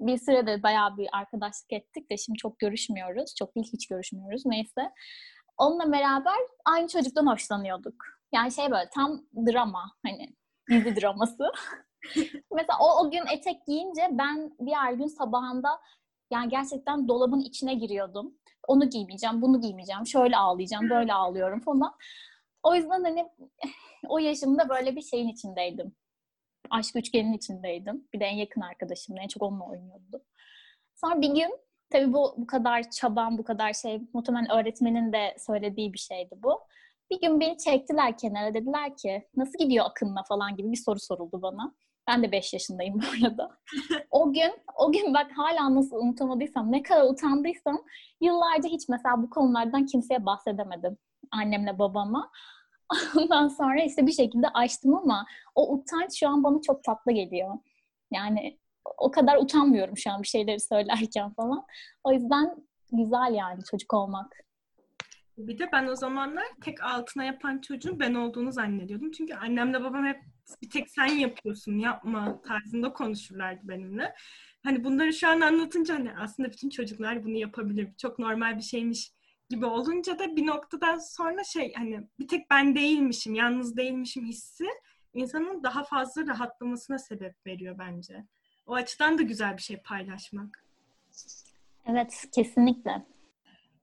Bir 0.00 0.18
sürede 0.18 0.62
bayağı 0.62 0.96
bir 0.96 1.08
arkadaşlık 1.12 1.72
ettik 1.72 2.10
de 2.10 2.16
şimdi 2.16 2.36
çok 2.36 2.58
görüşmüyoruz. 2.58 3.34
Çok 3.38 3.56
değil 3.56 3.70
hiç 3.72 3.88
görüşmüyoruz 3.88 4.42
neyse. 4.46 4.90
Onunla 5.58 5.92
beraber 5.92 6.36
aynı 6.64 6.88
çocuktan 6.88 7.26
hoşlanıyorduk. 7.26 7.94
Yani 8.34 8.52
şey 8.52 8.70
böyle 8.70 8.90
tam 8.94 9.22
drama 9.46 9.92
hani 10.06 10.28
dizi 10.70 11.00
draması. 11.00 11.52
Mesela 12.54 12.78
o, 12.80 13.06
o 13.06 13.10
gün 13.10 13.26
etek 13.32 13.66
giyince 13.66 14.08
ben 14.10 14.56
diğer 14.66 14.92
gün 14.92 15.06
sabahında 15.06 15.80
yani 16.32 16.48
gerçekten 16.48 17.08
dolabın 17.08 17.40
içine 17.40 17.74
giriyordum. 17.74 18.34
Onu 18.68 18.90
giymeyeceğim, 18.90 19.42
bunu 19.42 19.60
giymeyeceğim, 19.60 20.06
şöyle 20.06 20.36
ağlayacağım, 20.36 20.90
böyle 20.90 21.12
ağlıyorum 21.12 21.60
falan. 21.60 21.94
O 22.62 22.74
yüzden 22.74 23.04
hani 23.04 23.28
o 24.08 24.18
yaşımda 24.18 24.68
böyle 24.68 24.96
bir 24.96 25.02
şeyin 25.02 25.28
içindeydim. 25.28 25.94
Aşk 26.70 26.96
üçgenin 26.96 27.32
içindeydim. 27.32 28.08
Bir 28.14 28.20
de 28.20 28.24
en 28.24 28.36
yakın 28.36 28.60
arkadaşım, 28.60 29.16
en 29.18 29.28
çok 29.28 29.42
onunla 29.42 29.64
oynuyordum. 29.64 30.20
Sonra 30.94 31.20
bir 31.20 31.34
gün 31.34 31.58
tabii 31.90 32.12
bu 32.12 32.34
bu 32.36 32.46
kadar 32.46 32.90
çaban, 32.90 33.38
bu 33.38 33.44
kadar 33.44 33.72
şey 33.72 34.02
muhtemelen 34.14 34.50
öğretmenin 34.50 35.12
de 35.12 35.36
söylediği 35.38 35.92
bir 35.92 35.98
şeydi 35.98 36.34
bu. 36.42 36.60
Bir 37.10 37.20
gün 37.20 37.40
beni 37.40 37.58
çektiler 37.58 38.18
kenara 38.18 38.54
dediler 38.54 38.96
ki 38.96 39.28
nasıl 39.36 39.58
gidiyor 39.58 39.86
Akın'la 39.86 40.22
falan 40.28 40.56
gibi 40.56 40.72
bir 40.72 40.76
soru 40.76 40.98
soruldu 41.00 41.42
bana. 41.42 41.74
Ben 42.08 42.22
de 42.22 42.32
5 42.32 42.52
yaşındayım 42.52 42.94
bu 42.94 43.26
arada. 43.26 43.50
o 44.10 44.32
gün, 44.32 44.52
o 44.78 44.92
gün 44.92 45.14
bak 45.14 45.30
hala 45.36 45.74
nasıl 45.74 45.96
unutamadıysam, 45.96 46.72
ne 46.72 46.82
kadar 46.82 47.10
utandıysam 47.10 47.78
yıllarca 48.20 48.68
hiç 48.68 48.88
mesela 48.88 49.22
bu 49.22 49.30
konulardan 49.30 49.86
kimseye 49.86 50.26
bahsedemedim. 50.26 50.98
Annemle 51.30 51.78
babama. 51.78 52.30
Ondan 53.16 53.48
sonra 53.48 53.82
işte 53.82 54.06
bir 54.06 54.12
şekilde 54.12 54.48
açtım 54.48 54.94
ama 54.94 55.26
o 55.54 55.74
utanç 55.74 56.18
şu 56.18 56.28
an 56.28 56.44
bana 56.44 56.60
çok 56.62 56.84
tatlı 56.84 57.12
geliyor. 57.12 57.58
Yani 58.12 58.58
o 58.98 59.10
kadar 59.10 59.36
utanmıyorum 59.36 59.96
şu 59.96 60.10
an 60.10 60.22
bir 60.22 60.28
şeyleri 60.28 60.60
söylerken 60.60 61.32
falan. 61.34 61.64
O 62.04 62.12
yüzden 62.12 62.56
güzel 62.92 63.34
yani 63.34 63.64
çocuk 63.70 63.94
olmak. 63.94 64.36
Bir 65.38 65.58
de 65.58 65.68
ben 65.72 65.86
o 65.86 65.96
zamanlar 65.96 66.44
tek 66.64 66.82
altına 66.82 67.24
yapan 67.24 67.58
çocuğun 67.58 68.00
ben 68.00 68.14
olduğunu 68.14 68.52
zannediyordum. 68.52 69.10
Çünkü 69.10 69.34
annemle 69.34 69.84
babam 69.84 70.06
hep 70.06 70.20
bir 70.62 70.70
tek 70.70 70.90
sen 70.90 71.06
yapıyorsun 71.06 71.78
yapma 71.78 72.40
tarzında 72.42 72.92
konuşurlardı 72.92 73.60
benimle. 73.68 74.14
Hani 74.62 74.84
bunları 74.84 75.12
şu 75.12 75.28
an 75.28 75.40
anlatınca 75.40 75.94
hani 75.94 76.12
aslında 76.18 76.50
bütün 76.50 76.70
çocuklar 76.70 77.24
bunu 77.24 77.36
yapabilir. 77.36 77.88
Çok 77.98 78.18
normal 78.18 78.56
bir 78.56 78.62
şeymiş 78.62 79.12
gibi 79.50 79.66
olunca 79.66 80.18
da 80.18 80.36
bir 80.36 80.46
noktadan 80.46 80.98
sonra 80.98 81.44
şey 81.44 81.72
hani 81.74 82.00
bir 82.18 82.28
tek 82.28 82.50
ben 82.50 82.74
değilmişim, 82.74 83.34
yalnız 83.34 83.76
değilmişim 83.76 84.24
hissi 84.24 84.66
insanın 85.14 85.62
daha 85.62 85.84
fazla 85.84 86.26
rahatlamasına 86.26 86.98
sebep 86.98 87.46
veriyor 87.46 87.78
bence. 87.78 88.26
O 88.66 88.74
açıdan 88.74 89.18
da 89.18 89.22
güzel 89.22 89.56
bir 89.56 89.62
şey 89.62 89.76
paylaşmak. 89.76 90.64
Evet, 91.86 92.24
kesinlikle. 92.34 93.06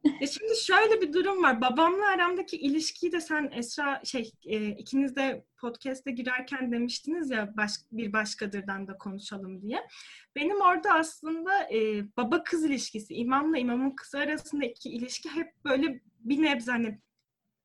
E 0.04 0.28
şimdi 0.28 0.56
şöyle 0.56 1.02
bir 1.02 1.14
durum 1.14 1.44
var. 1.44 1.62
Babamla 1.62 2.08
aramdaki 2.08 2.58
ilişkiyi 2.58 3.12
de 3.12 3.22
sen 3.22 3.52
Esra 3.54 4.02
şey 4.04 4.32
e, 4.46 4.70
ikiniz 4.70 5.16
de 5.16 5.46
podcast'e 5.58 6.12
girerken 6.12 6.72
demiştiniz 6.72 7.30
ya 7.30 7.58
baş, 7.58 7.72
bir 7.92 8.14
başkadırdan 8.14 8.88
da 8.88 8.98
konuşalım 8.98 9.62
diye. 9.62 9.88
Benim 10.36 10.62
orada 10.62 10.94
aslında 10.94 11.74
e, 11.74 12.04
baba 12.18 12.44
kız 12.44 12.66
ilişkisi, 12.66 13.14
imamla 13.14 13.58
imamın 13.58 13.92
kızı 13.92 14.20
arasındaki 14.20 14.90
ilişki 14.90 15.30
hep 15.30 15.54
böyle 15.66 16.02
bir 16.20 16.42
nebze 16.42 16.72
hani 16.72 17.02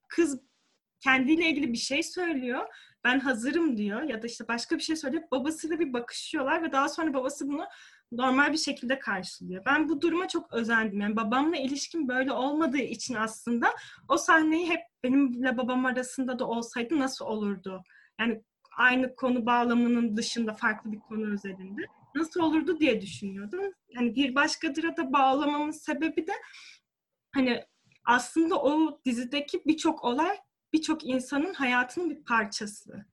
kız 0.08 0.40
kendiyle 1.00 1.50
ilgili 1.50 1.72
bir 1.72 1.78
şey 1.78 2.02
söylüyor. 2.02 2.66
Ben 3.04 3.20
hazırım 3.20 3.76
diyor 3.76 4.02
ya 4.02 4.22
da 4.22 4.26
işte 4.26 4.48
başka 4.48 4.76
bir 4.76 4.82
şey 4.82 4.96
söylüyor. 4.96 5.22
Babasıyla 5.30 5.78
bir 5.78 5.92
bakışıyorlar 5.92 6.62
ve 6.62 6.72
daha 6.72 6.88
sonra 6.88 7.14
babası 7.14 7.48
bunu 7.48 7.64
normal 8.12 8.52
bir 8.52 8.58
şekilde 8.58 8.98
karşılıyor. 8.98 9.64
Ben 9.66 9.88
bu 9.88 10.00
duruma 10.00 10.28
çok 10.28 10.52
özendim. 10.52 11.00
Yani 11.00 11.16
babamla 11.16 11.56
ilişkim 11.56 12.08
böyle 12.08 12.32
olmadığı 12.32 12.78
için 12.78 13.14
aslında 13.14 13.66
o 14.08 14.16
sahneyi 14.16 14.70
hep 14.70 14.80
benimle 15.04 15.56
babam 15.56 15.86
arasında 15.86 16.38
da 16.38 16.46
olsaydı 16.46 16.98
nasıl 16.98 17.24
olurdu? 17.24 17.82
Yani 18.20 18.42
aynı 18.76 19.16
konu 19.16 19.46
bağlamının 19.46 20.16
dışında 20.16 20.54
farklı 20.54 20.92
bir 20.92 21.00
konu 21.00 21.32
özelinde 21.32 21.82
nasıl 22.14 22.40
olurdu 22.40 22.80
diye 22.80 23.00
düşünüyordum. 23.00 23.72
Hani 23.96 24.14
bir 24.14 24.34
başkadıra 24.34 24.96
da 24.96 25.12
bağlamamın 25.12 25.70
sebebi 25.70 26.26
de 26.26 26.32
hani 27.34 27.64
aslında 28.04 28.62
o 28.62 29.00
dizideki 29.04 29.62
birçok 29.66 30.04
olay 30.04 30.38
birçok 30.72 31.04
insanın 31.04 31.54
hayatının 31.54 32.10
bir 32.10 32.24
parçası. 32.24 33.11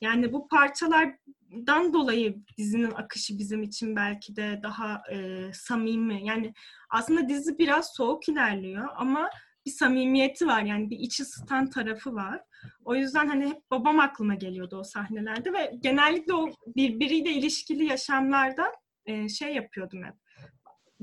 Yani 0.00 0.32
bu 0.32 0.48
parçalardan 0.48 1.92
dolayı 1.92 2.36
dizinin 2.58 2.90
akışı 2.90 3.38
bizim 3.38 3.62
için 3.62 3.96
belki 3.96 4.36
de 4.36 4.60
daha 4.62 5.02
e, 5.12 5.50
samimi. 5.52 6.26
Yani 6.26 6.54
aslında 6.90 7.28
dizi 7.28 7.58
biraz 7.58 7.94
soğuk 7.94 8.28
ilerliyor 8.28 8.88
ama 8.96 9.30
bir 9.66 9.70
samimiyeti 9.70 10.46
var. 10.46 10.62
Yani 10.62 10.90
bir 10.90 10.98
içi 10.98 11.22
ısıtan 11.22 11.70
tarafı 11.70 12.14
var. 12.14 12.42
O 12.84 12.94
yüzden 12.94 13.28
hani 13.28 13.48
hep 13.48 13.70
babam 13.70 14.00
aklıma 14.00 14.34
geliyordu 14.34 14.76
o 14.76 14.84
sahnelerde 14.84 15.52
ve 15.52 15.72
genellikle 15.80 16.34
o 16.34 16.50
birbiriyle 16.66 17.30
ilişkili 17.30 17.84
yaşamlarda 17.84 18.72
e, 19.06 19.28
şey 19.28 19.54
yapıyordum 19.54 20.04
hep. 20.04 20.14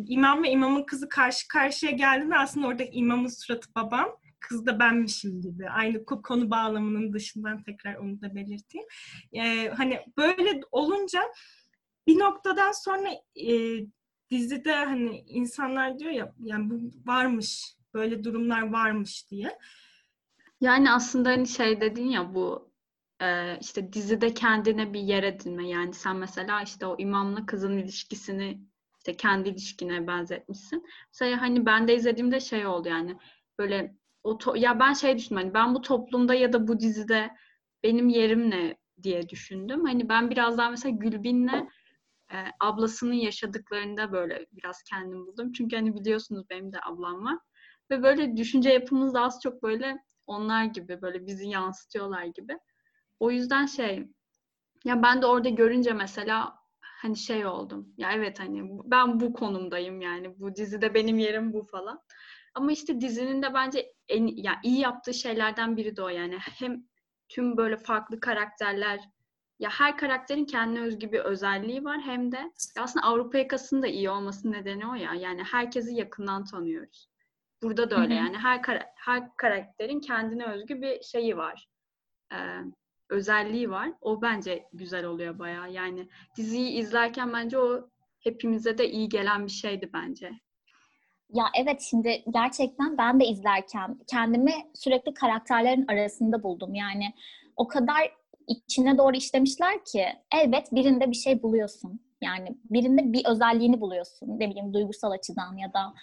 İmam 0.08 0.44
ve 0.44 0.52
imamın 0.52 0.84
kızı 0.84 1.10
karşı 1.10 1.48
karşıya 1.48 1.92
geldiğinde 1.92 2.38
aslında 2.38 2.68
orada 2.68 2.84
imamın 2.84 3.28
suratı 3.28 3.76
babam 3.76 4.10
kız 4.40 4.66
da 4.66 4.80
benmişim 4.80 5.42
gibi. 5.42 5.70
Aynı 5.70 6.06
konu 6.06 6.50
bağlamının 6.52 7.14
dışından 7.14 7.64
tekrar 7.64 7.96
onu 7.96 8.22
da 8.22 8.36
belirteyim. 8.36 8.88
Ee, 9.34 9.70
hani 9.70 10.00
böyle 10.18 10.62
olunca 10.72 11.22
bir 12.08 12.20
noktadan 12.20 12.72
sonra 12.72 13.10
e, 13.36 13.80
dizide 14.32 14.76
hani 14.76 15.24
insanlar 15.28 16.00
diyor 16.00 16.12
ya 16.12 16.34
yani 16.40 16.70
bu 16.70 16.80
varmış, 17.12 17.76
böyle 17.94 18.24
durumlar 18.24 18.72
varmış 18.72 19.32
diye. 19.32 19.58
Yani 20.62 20.92
aslında 20.92 21.30
hani 21.30 21.48
şey 21.48 21.82
dedin 21.82 22.08
ya 22.08 22.36
bu 22.36 22.72
e, 23.22 23.60
işte 23.62 23.94
dizide 23.94 24.34
kendine 24.34 24.94
bir 24.94 25.00
yer 25.00 25.24
edinme. 25.24 25.70
Yani 25.70 25.94
sen 25.94 26.16
mesela 26.16 26.62
işte 26.62 26.86
o 26.86 26.96
imamla 27.00 27.46
kızın 27.46 27.78
ilişkisini 27.78 28.62
işte 28.98 29.18
kendi 29.18 29.50
ilişkine 29.50 30.08
benzetmişsin. 30.08 30.86
Mesela 31.14 31.42
hani 31.42 31.66
ben 31.66 31.88
de 31.88 31.96
izlediğimde 31.96 32.40
şey 32.40 32.66
oldu 32.66 32.90
yani 32.90 33.18
böyle 33.60 33.96
o 34.26 34.38
to- 34.40 34.58
ya 34.60 34.80
ben 34.80 34.94
şey 34.94 35.18
düşündüm 35.18 35.38
hani 35.38 35.56
ben 35.56 35.76
bu 35.76 35.82
toplumda 35.82 36.36
ya 36.36 36.54
da 36.54 36.68
bu 36.70 36.82
dizide 36.82 37.32
benim 37.84 38.10
yerim 38.10 38.52
ne 38.52 38.78
diye 39.04 39.30
düşündüm. 39.30 39.86
Hani 39.86 40.10
ben 40.10 40.32
biraz 40.32 40.58
daha 40.60 40.70
mesela 40.70 40.96
Gülbin'le 40.98 41.70
e, 42.34 42.38
ablasının 42.60 43.14
yaşadıklarında 43.14 44.12
böyle 44.12 44.46
biraz 44.54 44.84
kendim 44.84 45.28
buldum. 45.28 45.52
Çünkü 45.52 45.76
hani 45.76 45.96
biliyorsunuz 45.96 46.46
benim 46.50 46.74
de 46.74 46.78
ablam 46.86 47.26
var. 47.26 47.40
Ve 47.92 48.04
böyle 48.04 48.38
düşünce 48.38 48.70
yapımız 48.70 49.14
da 49.14 49.22
az 49.22 49.40
çok 49.44 49.64
böyle 49.64 49.98
onlar 50.28 50.66
gibi 50.66 51.02
böyle 51.02 51.28
bizi 51.28 51.48
yansıtıyorlar 51.48 52.26
gibi. 52.26 52.58
O 53.20 53.32
yüzden 53.32 53.66
şey 53.66 54.08
ya 54.86 55.04
ben 55.04 55.22
de 55.22 55.26
orada 55.26 55.50
görünce 55.50 55.94
mesela 55.94 56.56
hani 56.82 57.18
şey 57.18 57.46
oldum. 57.46 57.94
Ya 57.98 58.12
evet 58.14 58.40
hani 58.40 58.70
ben 58.86 59.20
bu 59.20 59.34
konumdayım 59.34 60.02
yani. 60.02 60.40
Bu 60.40 60.56
dizide 60.56 60.94
benim 60.94 61.20
yerim 61.20 61.54
bu 61.54 61.64
falan. 61.64 62.02
Ama 62.56 62.72
işte 62.72 63.02
dizinin 63.02 63.42
de 63.42 63.54
bence 63.54 63.94
en 64.10 64.28
yani 64.28 64.58
iyi 64.64 64.80
yaptığı 64.80 65.14
şeylerden 65.14 65.78
biri 65.78 65.98
de 65.98 66.02
o 66.02 66.10
yani. 66.10 66.38
Hem 66.40 66.84
tüm 67.30 67.58
böyle 67.58 67.78
farklı 67.78 68.20
karakterler 68.20 69.00
ya 69.60 69.70
her 69.70 69.98
karakterin 69.98 70.46
kendine 70.46 70.82
özgü 70.82 71.12
bir 71.12 71.20
özelliği 71.20 71.84
var 71.84 72.02
hem 72.02 72.32
de 72.32 72.52
aslında 72.80 73.06
Avrupa 73.06 73.38
yakasının 73.38 73.82
da 73.82 73.88
iyi 73.88 74.10
olması 74.10 74.52
nedeni 74.52 74.88
o 74.88 74.94
ya. 74.94 75.14
Yani 75.14 75.44
herkesi 75.44 75.96
yakından 75.96 76.46
tanıyoruz. 76.46 77.10
Burada 77.64 77.90
da 77.90 78.02
öyle 78.02 78.14
yani 78.14 78.38
her 78.38 78.62
her 78.96 79.36
karakterin 79.38 80.00
kendine 80.00 80.46
özgü 80.46 80.82
bir 80.82 81.02
şeyi 81.02 81.38
var. 81.38 81.68
Ee, 82.34 82.60
özelliği 83.10 83.70
var. 83.70 83.92
O 84.02 84.22
bence 84.22 84.68
güzel 84.74 85.06
oluyor 85.06 85.40
bayağı. 85.40 85.72
Yani 85.72 86.10
diziyi 86.38 86.72
izlerken 86.72 87.34
bence 87.34 87.58
o 87.58 87.90
hepimize 88.20 88.78
de 88.78 88.90
iyi 88.90 89.10
gelen 89.10 89.46
bir 89.46 89.52
şeydi 89.52 89.90
bence. 89.94 90.32
Ya 91.34 91.46
evet 91.60 91.82
şimdi 91.82 92.24
gerçekten 92.34 92.98
ben 92.98 93.20
de 93.20 93.26
izlerken 93.26 94.00
kendimi 94.08 94.54
sürekli 94.74 95.14
karakterlerin 95.14 95.88
arasında 95.88 96.44
buldum. 96.44 96.76
Yani 96.76 97.14
o 97.56 97.68
kadar 97.68 98.12
içine 98.48 98.98
doğru 98.98 99.16
işlemişler 99.16 99.86
ki 99.86 100.06
elbet 100.32 100.72
birinde 100.72 101.12
bir 101.12 101.16
şey 101.16 101.44
buluyorsun. 101.44 102.00
Yani 102.22 102.58
birinde 102.70 103.14
bir 103.14 103.26
özelliğini 103.26 103.82
buluyorsun. 103.82 104.40
Ne 104.40 104.50
bileyim 104.50 104.74
duygusal 104.74 105.12
açıdan 105.12 105.58
ya 105.58 105.74
da 105.74 105.94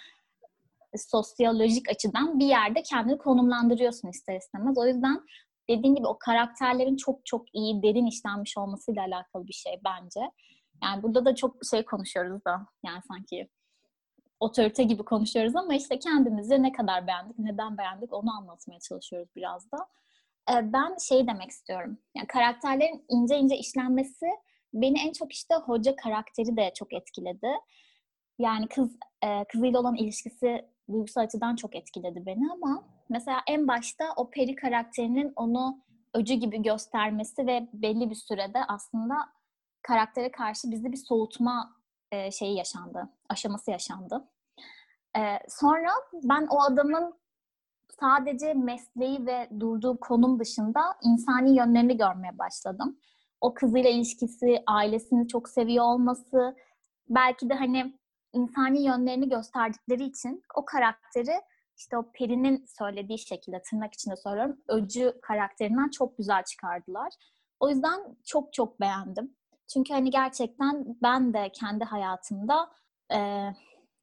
sosyolojik 0.95 1.89
açıdan 1.89 2.39
bir 2.39 2.45
yerde 2.45 2.83
kendini 2.83 3.17
konumlandırıyorsun 3.17 4.09
ister 4.09 4.35
istemez. 4.35 4.77
O 4.77 4.87
yüzden 4.87 5.21
dediğin 5.69 5.95
gibi 5.95 6.07
o 6.07 6.17
karakterlerin 6.19 6.95
çok 6.95 7.25
çok 7.25 7.55
iyi, 7.55 7.83
derin 7.83 8.05
işlenmiş 8.05 8.57
olmasıyla 8.57 9.03
alakalı 9.03 9.47
bir 9.47 9.53
şey 9.53 9.81
bence. 9.85 10.19
Yani 10.83 11.03
burada 11.03 11.25
da 11.25 11.35
çok 11.35 11.55
şey 11.71 11.85
konuşuyoruz 11.85 12.45
da 12.45 12.67
yani 12.85 13.01
sanki 13.07 13.49
otorite 14.39 14.83
gibi 14.83 15.03
konuşuyoruz 15.03 15.55
ama 15.55 15.75
işte 15.75 15.99
kendimizi 15.99 16.63
ne 16.63 16.71
kadar 16.71 17.07
beğendik, 17.07 17.39
neden 17.39 17.77
beğendik 17.77 18.13
onu 18.13 18.37
anlatmaya 18.37 18.79
çalışıyoruz 18.79 19.29
biraz 19.35 19.71
da. 19.71 19.77
Ee, 20.51 20.73
ben 20.73 20.97
şey 21.07 21.27
demek 21.27 21.49
istiyorum. 21.49 21.97
Yani 22.15 22.27
karakterlerin 22.27 23.05
ince 23.09 23.37
ince 23.37 23.57
işlenmesi 23.57 24.25
beni 24.73 24.99
en 25.07 25.11
çok 25.11 25.33
işte 25.33 25.55
hoca 25.55 25.95
karakteri 25.95 26.57
de 26.57 26.71
çok 26.75 26.93
etkiledi. 26.93 27.47
Yani 28.39 28.67
kız 28.67 28.97
e, 29.23 29.45
kızıyla 29.51 29.79
olan 29.79 29.95
ilişkisi 29.95 30.65
duygusal 30.91 31.21
açıdan 31.21 31.55
çok 31.55 31.75
etkiledi 31.75 32.25
beni 32.25 32.51
ama 32.51 32.83
mesela 33.09 33.41
en 33.47 33.67
başta 33.67 34.05
o 34.15 34.29
Peri 34.29 34.55
karakterinin 34.55 35.33
onu 35.35 35.81
öcü 36.13 36.33
gibi 36.33 36.61
göstermesi 36.61 37.47
ve 37.47 37.67
belli 37.73 38.09
bir 38.09 38.15
sürede 38.15 38.59
aslında 38.67 39.15
karaktere 39.81 40.31
karşı 40.31 40.71
bizde 40.71 40.91
bir 40.91 40.97
soğutma 40.97 41.82
e, 42.13 42.31
şeyi 42.31 42.57
yaşandı, 42.57 43.09
aşaması 43.29 43.71
yaşandı. 43.71 44.27
E, 45.17 45.21
sonra 45.49 45.89
ben 46.23 46.47
o 46.49 46.61
adamın 46.61 47.13
sadece 47.99 48.53
mesleği 48.53 49.25
ve 49.25 49.49
durduğu 49.59 49.99
konum 49.99 50.39
dışında 50.39 50.81
insani 51.03 51.57
yönlerini 51.57 51.97
görmeye 51.97 52.37
başladım. 52.37 52.99
O 53.41 53.53
kızıyla 53.53 53.89
ilişkisi, 53.89 54.63
ailesini 54.67 55.27
çok 55.27 55.49
seviyor 55.49 55.85
olması, 55.85 56.55
belki 57.09 57.49
de 57.49 57.53
hani 57.53 57.99
insani 58.33 58.83
yönlerini 58.83 59.29
gösterdikleri 59.29 60.03
için 60.03 60.43
o 60.55 60.65
karakteri 60.65 61.41
işte 61.77 61.97
o 61.97 62.11
Peri'nin 62.11 62.65
söylediği 62.65 63.19
şekilde 63.19 63.61
tırnak 63.61 63.93
içinde 63.93 64.15
söylüyorum 64.15 64.57
öcü 64.67 65.19
karakterinden 65.21 65.89
çok 65.89 66.17
güzel 66.17 66.43
çıkardılar. 66.43 67.13
O 67.59 67.69
yüzden 67.69 68.17
çok 68.25 68.53
çok 68.53 68.79
beğendim. 68.79 69.35
Çünkü 69.73 69.93
hani 69.93 70.09
gerçekten 70.09 70.85
ben 71.03 71.33
de 71.33 71.51
kendi 71.53 71.83
hayatımda 71.83 72.69
e, 73.11 73.17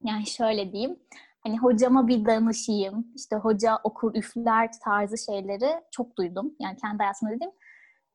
yani 0.05 0.27
şöyle 0.27 0.73
diyeyim 0.73 0.99
hani 1.41 1.59
hocama 1.59 2.09
bir 2.09 2.25
danışayım 2.25 3.07
işte 3.17 3.37
hoca 3.37 3.79
okur 3.85 4.15
üfler 4.15 4.71
tarzı 4.85 5.19
şeyleri 5.19 5.85
çok 5.91 6.17
duydum. 6.17 6.55
Yani 6.61 6.77
kendi 6.77 6.99
hayatımda 7.03 7.35
dedim 7.35 7.51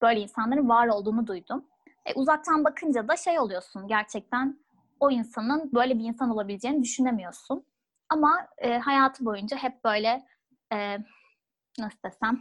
böyle 0.01 0.19
insanların 0.19 0.69
var 0.69 0.87
olduğunu 0.87 1.27
duydum. 1.27 1.65
E, 2.05 2.13
uzaktan 2.13 2.63
bakınca 2.63 3.07
da 3.07 3.17
şey 3.17 3.39
oluyorsun 3.39 3.87
gerçekten 3.87 4.59
o 4.99 5.11
insanın 5.11 5.71
böyle 5.73 5.99
bir 5.99 6.03
insan 6.03 6.29
olabileceğini 6.29 6.83
düşünemiyorsun. 6.83 7.65
Ama 8.09 8.47
e, 8.57 8.77
hayatı 8.77 9.25
boyunca 9.25 9.57
hep 9.57 9.83
böyle 9.83 10.25
e, 10.73 10.97
nasıl 11.79 11.97
desem 12.05 12.39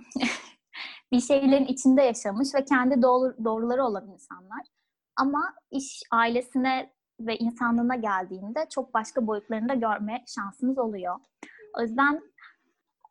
bir 1.12 1.20
şeylerin 1.20 1.66
içinde 1.66 2.02
yaşamış 2.02 2.54
ve 2.54 2.64
kendi 2.64 3.02
doğru, 3.02 3.44
doğruları 3.44 3.84
olan 3.84 4.08
insanlar. 4.08 4.74
Ama 5.16 5.54
iş 5.71 6.02
ailesine 6.11 6.92
ve 7.21 7.37
insanlığına 7.37 7.97
geldiğinde 7.97 8.66
çok 8.71 8.94
başka 8.94 9.26
boyutlarını 9.26 9.68
da 9.68 9.75
görme 9.75 10.25
şansımız 10.26 10.78
oluyor. 10.78 11.21
O 11.78 11.83
yüzden 11.83 12.21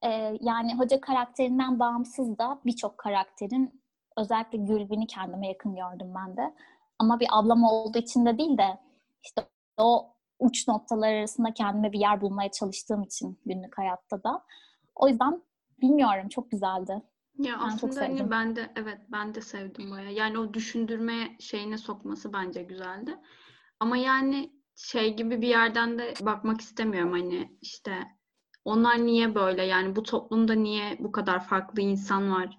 e, 0.01 0.37
yani 0.41 0.75
hoca 0.77 1.01
karakterinden 1.01 1.79
bağımsız 1.79 2.37
da 2.37 2.59
birçok 2.65 2.97
karakterin 2.97 3.83
özellikle 4.17 4.57
Gülbin'i 4.57 5.07
kendime 5.07 5.47
yakın 5.47 5.75
gördüm 5.75 6.13
ben 6.15 6.37
de. 6.37 6.53
Ama 6.99 7.19
bir 7.19 7.27
ablam 7.31 7.63
olduğu 7.63 7.97
için 7.97 8.25
de 8.25 8.37
değil 8.37 8.57
de 8.57 8.79
işte 9.23 9.47
o 9.77 10.13
uç 10.39 10.67
noktalar 10.67 11.13
arasında 11.13 11.53
kendime 11.53 11.91
bir 11.91 11.99
yer 11.99 12.21
bulmaya 12.21 12.51
çalıştığım 12.51 13.03
için 13.03 13.39
günlük 13.45 13.77
hayatta 13.77 14.23
da. 14.23 14.43
O 14.95 15.07
yüzden 15.07 15.43
bilmiyorum 15.81 16.29
çok 16.29 16.51
güzeldi. 16.51 17.01
Ya 17.37 17.53
ben 17.59 17.65
aslında 17.65 18.01
hani 18.01 18.31
ben 18.31 18.55
de 18.55 18.71
evet 18.75 18.97
ben 19.11 19.35
de 19.35 19.41
sevdim 19.41 19.91
baya. 19.91 20.09
Yani 20.09 20.37
o 20.39 20.53
düşündürme 20.53 21.35
şeyine 21.39 21.77
sokması 21.77 22.33
bence 22.33 22.63
güzeldi. 22.63 23.17
Ama 23.79 23.97
yani 23.97 24.51
şey 24.75 25.15
gibi 25.15 25.41
bir 25.41 25.47
yerden 25.47 25.99
de 25.99 26.13
bakmak 26.21 26.61
istemiyorum 26.61 27.11
hani 27.11 27.57
işte 27.61 28.03
onlar 28.65 29.05
niye 29.05 29.35
böyle 29.35 29.63
yani 29.63 29.95
bu 29.95 30.03
toplumda 30.03 30.53
niye 30.53 30.97
bu 30.99 31.11
kadar 31.11 31.47
farklı 31.47 31.81
insan 31.81 32.31
var 32.31 32.57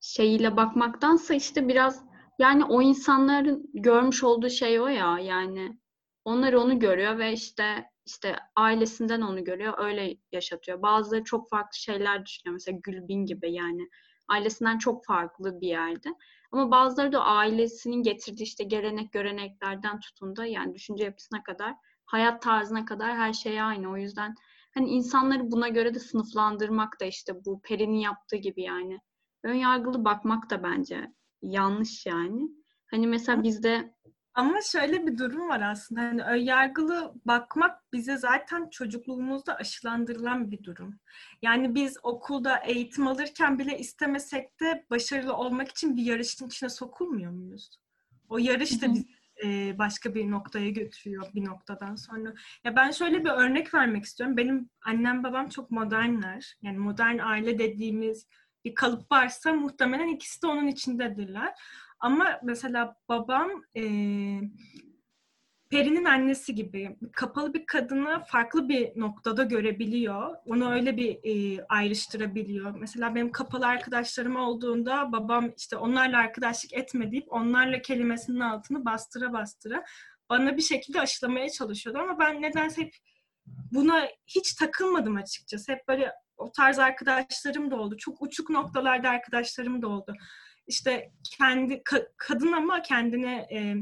şeyiyle 0.00 0.56
bakmaktansa 0.56 1.34
işte 1.34 1.68
biraz 1.68 2.04
yani 2.38 2.64
o 2.64 2.82
insanların 2.82 3.70
görmüş 3.74 4.24
olduğu 4.24 4.50
şey 4.50 4.80
o 4.80 4.86
ya 4.86 5.18
yani 5.18 5.78
onlar 6.24 6.52
onu 6.52 6.78
görüyor 6.78 7.18
ve 7.18 7.32
işte 7.32 7.84
işte 8.06 8.36
ailesinden 8.56 9.20
onu 9.20 9.44
görüyor, 9.44 9.74
öyle 9.78 10.16
yaşatıyor. 10.32 10.82
Bazıları 10.82 11.24
çok 11.24 11.50
farklı 11.50 11.78
şeyler 11.78 12.26
düşünüyor. 12.26 12.52
Mesela 12.52 12.78
Gülbin 12.82 13.26
gibi 13.26 13.52
yani 13.52 13.88
ailesinden 14.28 14.78
çok 14.78 15.04
farklı 15.04 15.60
bir 15.60 15.68
yerde. 15.68 16.08
Ama 16.52 16.70
bazıları 16.70 17.12
da 17.12 17.24
ailesinin 17.24 18.02
getirdiği 18.02 18.42
işte 18.42 18.64
gelenek 18.64 19.12
göreneklerden 19.12 20.00
tutun 20.00 20.36
da 20.36 20.46
yani 20.46 20.74
düşünce 20.74 21.04
yapısına 21.04 21.42
kadar, 21.42 21.74
hayat 22.04 22.42
tarzına 22.42 22.84
kadar 22.84 23.16
her 23.16 23.32
şey 23.32 23.60
aynı. 23.60 23.90
O 23.90 23.96
yüzden 23.96 24.34
hani 24.74 24.88
insanları 24.88 25.50
buna 25.50 25.68
göre 25.68 25.94
de 25.94 25.98
sınıflandırmak 25.98 27.00
da 27.00 27.04
işte 27.04 27.44
bu 27.44 27.60
Peri'nin 27.60 27.98
yaptığı 27.98 28.36
gibi 28.36 28.62
yani. 28.62 29.00
Ön 29.44 29.54
yargılı 29.54 30.04
bakmak 30.04 30.50
da 30.50 30.62
bence 30.62 31.12
yanlış 31.42 32.06
yani. 32.06 32.48
Hani 32.90 33.06
mesela 33.06 33.42
bizde 33.42 33.94
ama 34.36 34.60
şöyle 34.62 35.06
bir 35.06 35.18
durum 35.18 35.48
var 35.48 35.60
aslında. 35.60 36.00
Hani 36.00 36.22
önyargılı 36.22 37.14
bakmak 37.24 37.92
bize 37.92 38.16
zaten 38.16 38.68
çocukluğumuzda 38.70 39.56
aşılandırılan 39.56 40.50
bir 40.50 40.64
durum. 40.64 40.98
Yani 41.42 41.74
biz 41.74 41.96
okulda 42.02 42.56
eğitim 42.56 43.06
alırken 43.06 43.58
bile 43.58 43.78
istemesek 43.78 44.60
de 44.60 44.86
başarılı 44.90 45.36
olmak 45.36 45.68
için 45.68 45.96
bir 45.96 46.02
yarışın 46.02 46.46
içine 46.46 46.68
sokulmuyor 46.68 47.32
muyuz? 47.32 47.70
O 48.28 48.38
yarış 48.38 48.82
da 48.82 48.94
bizi 48.94 49.06
e, 49.44 49.78
başka 49.78 50.14
bir 50.14 50.30
noktaya 50.30 50.70
götürüyor 50.70 51.26
bir 51.34 51.44
noktadan 51.44 51.96
sonra. 51.96 52.34
Ya 52.64 52.76
ben 52.76 52.90
şöyle 52.90 53.24
bir 53.24 53.30
örnek 53.30 53.74
vermek 53.74 54.04
istiyorum. 54.04 54.36
Benim 54.36 54.70
annem 54.84 55.24
babam 55.24 55.48
çok 55.48 55.70
modernler. 55.70 56.56
Yani 56.62 56.78
modern 56.78 57.18
aile 57.18 57.58
dediğimiz 57.58 58.26
bir 58.64 58.74
kalıp 58.74 59.12
varsa 59.12 59.52
muhtemelen 59.52 60.08
ikisi 60.08 60.42
de 60.42 60.46
onun 60.46 60.66
içindedirler. 60.66 61.54
Ama 62.00 62.40
mesela 62.42 62.96
babam 63.08 63.50
e, 63.76 63.82
Peri'nin 65.70 66.04
annesi 66.04 66.54
gibi 66.54 66.96
kapalı 67.12 67.54
bir 67.54 67.66
kadını 67.66 68.22
farklı 68.26 68.68
bir 68.68 69.00
noktada 69.00 69.42
görebiliyor. 69.44 70.36
Onu 70.46 70.72
öyle 70.72 70.96
bir 70.96 71.18
e, 71.24 71.64
ayrıştırabiliyor. 71.68 72.74
Mesela 72.78 73.14
benim 73.14 73.32
kapalı 73.32 73.66
arkadaşlarım 73.66 74.36
olduğunda 74.36 75.12
babam 75.12 75.52
işte 75.56 75.76
onlarla 75.76 76.18
arkadaşlık 76.18 76.72
etme 76.72 77.12
deyip 77.12 77.32
onlarla 77.32 77.82
kelimesinin 77.82 78.40
altını 78.40 78.84
bastıra 78.84 79.32
bastıra 79.32 79.84
bana 80.30 80.56
bir 80.56 80.62
şekilde 80.62 81.00
aşılamaya 81.00 81.50
çalışıyordu. 81.50 81.98
Ama 81.98 82.18
ben 82.18 82.42
nedense 82.42 82.82
hep 82.82 82.94
buna 83.46 84.08
hiç 84.26 84.54
takılmadım 84.54 85.16
açıkçası. 85.16 85.72
Hep 85.72 85.88
böyle 85.88 86.12
o 86.36 86.52
tarz 86.52 86.78
arkadaşlarım 86.78 87.70
da 87.70 87.76
oldu. 87.76 87.96
Çok 87.96 88.22
uçuk 88.22 88.50
noktalarda 88.50 89.10
arkadaşlarım 89.10 89.82
da 89.82 89.88
oldu 89.88 90.14
işte 90.66 91.12
kendi 91.38 91.74
ka- 91.74 92.08
kadın 92.16 92.52
ama 92.52 92.82
kendine 92.82 93.36
e, 93.52 93.74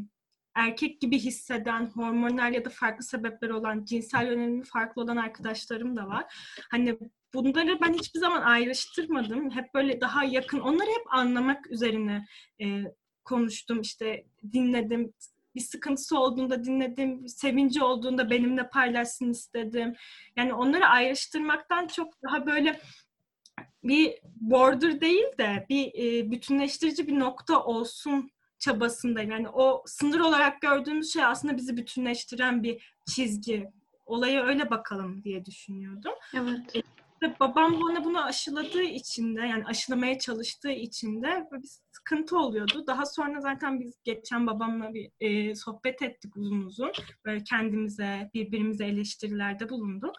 erkek 0.55 1.01
gibi 1.01 1.19
hisseden, 1.19 1.87
hormonal 1.87 2.55
ya 2.55 2.65
da 2.65 2.71
farklı 2.71 3.05
sebepleri 3.05 3.53
olan, 3.53 3.85
cinsel 3.85 4.27
yönelimi 4.27 4.65
farklı 4.65 5.03
olan 5.03 5.17
arkadaşlarım 5.17 5.97
da 5.97 6.07
var. 6.07 6.25
Hani 6.71 6.99
bunları 7.35 7.81
ben 7.81 7.93
hiçbir 7.93 8.21
zaman 8.21 8.43
ayrıştırmadım. 8.43 9.51
Hep 9.51 9.75
böyle 9.75 10.01
daha 10.01 10.25
yakın, 10.25 10.61
onları 10.61 10.91
hep 10.91 11.15
anlamak 11.15 11.71
üzerine 11.71 12.27
e, 12.63 12.83
konuştum. 13.25 13.81
İşte 13.81 14.27
dinledim, 14.53 15.13
bir 15.55 15.61
sıkıntısı 15.61 16.19
olduğunda 16.19 16.65
dinledim, 16.65 17.29
sevinci 17.29 17.83
olduğunda 17.83 18.31
benimle 18.31 18.69
paylaşsın 18.69 19.31
istedim. 19.31 19.95
Yani 20.37 20.55
onları 20.55 20.87
ayrıştırmaktan 20.87 21.87
çok 21.87 22.23
daha 22.23 22.47
böyle 22.47 22.81
bir 23.85 24.19
border 24.37 25.01
değil 25.01 25.25
de 25.39 25.67
bir 25.69 25.87
e, 25.95 26.31
bütünleştirici 26.31 27.07
bir 27.07 27.19
nokta 27.19 27.65
olsun 27.65 28.31
çabasındayım. 28.59 29.31
Yani 29.31 29.49
o 29.49 29.83
sınır 29.87 30.21
olarak 30.21 30.61
gördüğümüz 30.61 31.13
şey 31.13 31.25
aslında 31.25 31.57
bizi 31.57 31.77
bütünleştiren 31.77 32.63
bir 32.63 32.95
çizgi. 33.07 33.71
Olaya 34.07 34.45
öyle 34.45 34.71
bakalım 34.71 35.25
diye 35.25 35.45
düşünüyordum. 35.45 36.13
Evet. 36.35 36.77
E, 36.77 37.41
babam 37.41 37.81
bana 37.81 38.05
bunu 38.05 38.25
aşıladığı 38.25 38.83
için 38.83 39.37
de 39.37 39.41
yani 39.41 39.65
aşılamaya 39.65 40.19
çalıştığı 40.19 40.71
için 40.73 41.23
de 41.23 41.49
bir 41.53 41.69
sıkıntı 42.05 42.39
oluyordu. 42.39 42.85
Daha 42.87 43.07
sonra 43.07 43.41
zaten 43.41 43.81
biz 43.81 43.95
geçen 44.05 44.47
babamla 44.47 44.95
bir 44.95 45.11
e, 45.21 45.55
sohbet 45.55 46.03
ettik 46.03 46.37
uzun 46.37 46.63
uzun. 46.63 46.93
Böyle 47.25 47.45
kendimize, 47.45 48.31
birbirimize 48.35 48.87
eleştirilerde 48.87 49.69
bulunduk. 49.69 50.15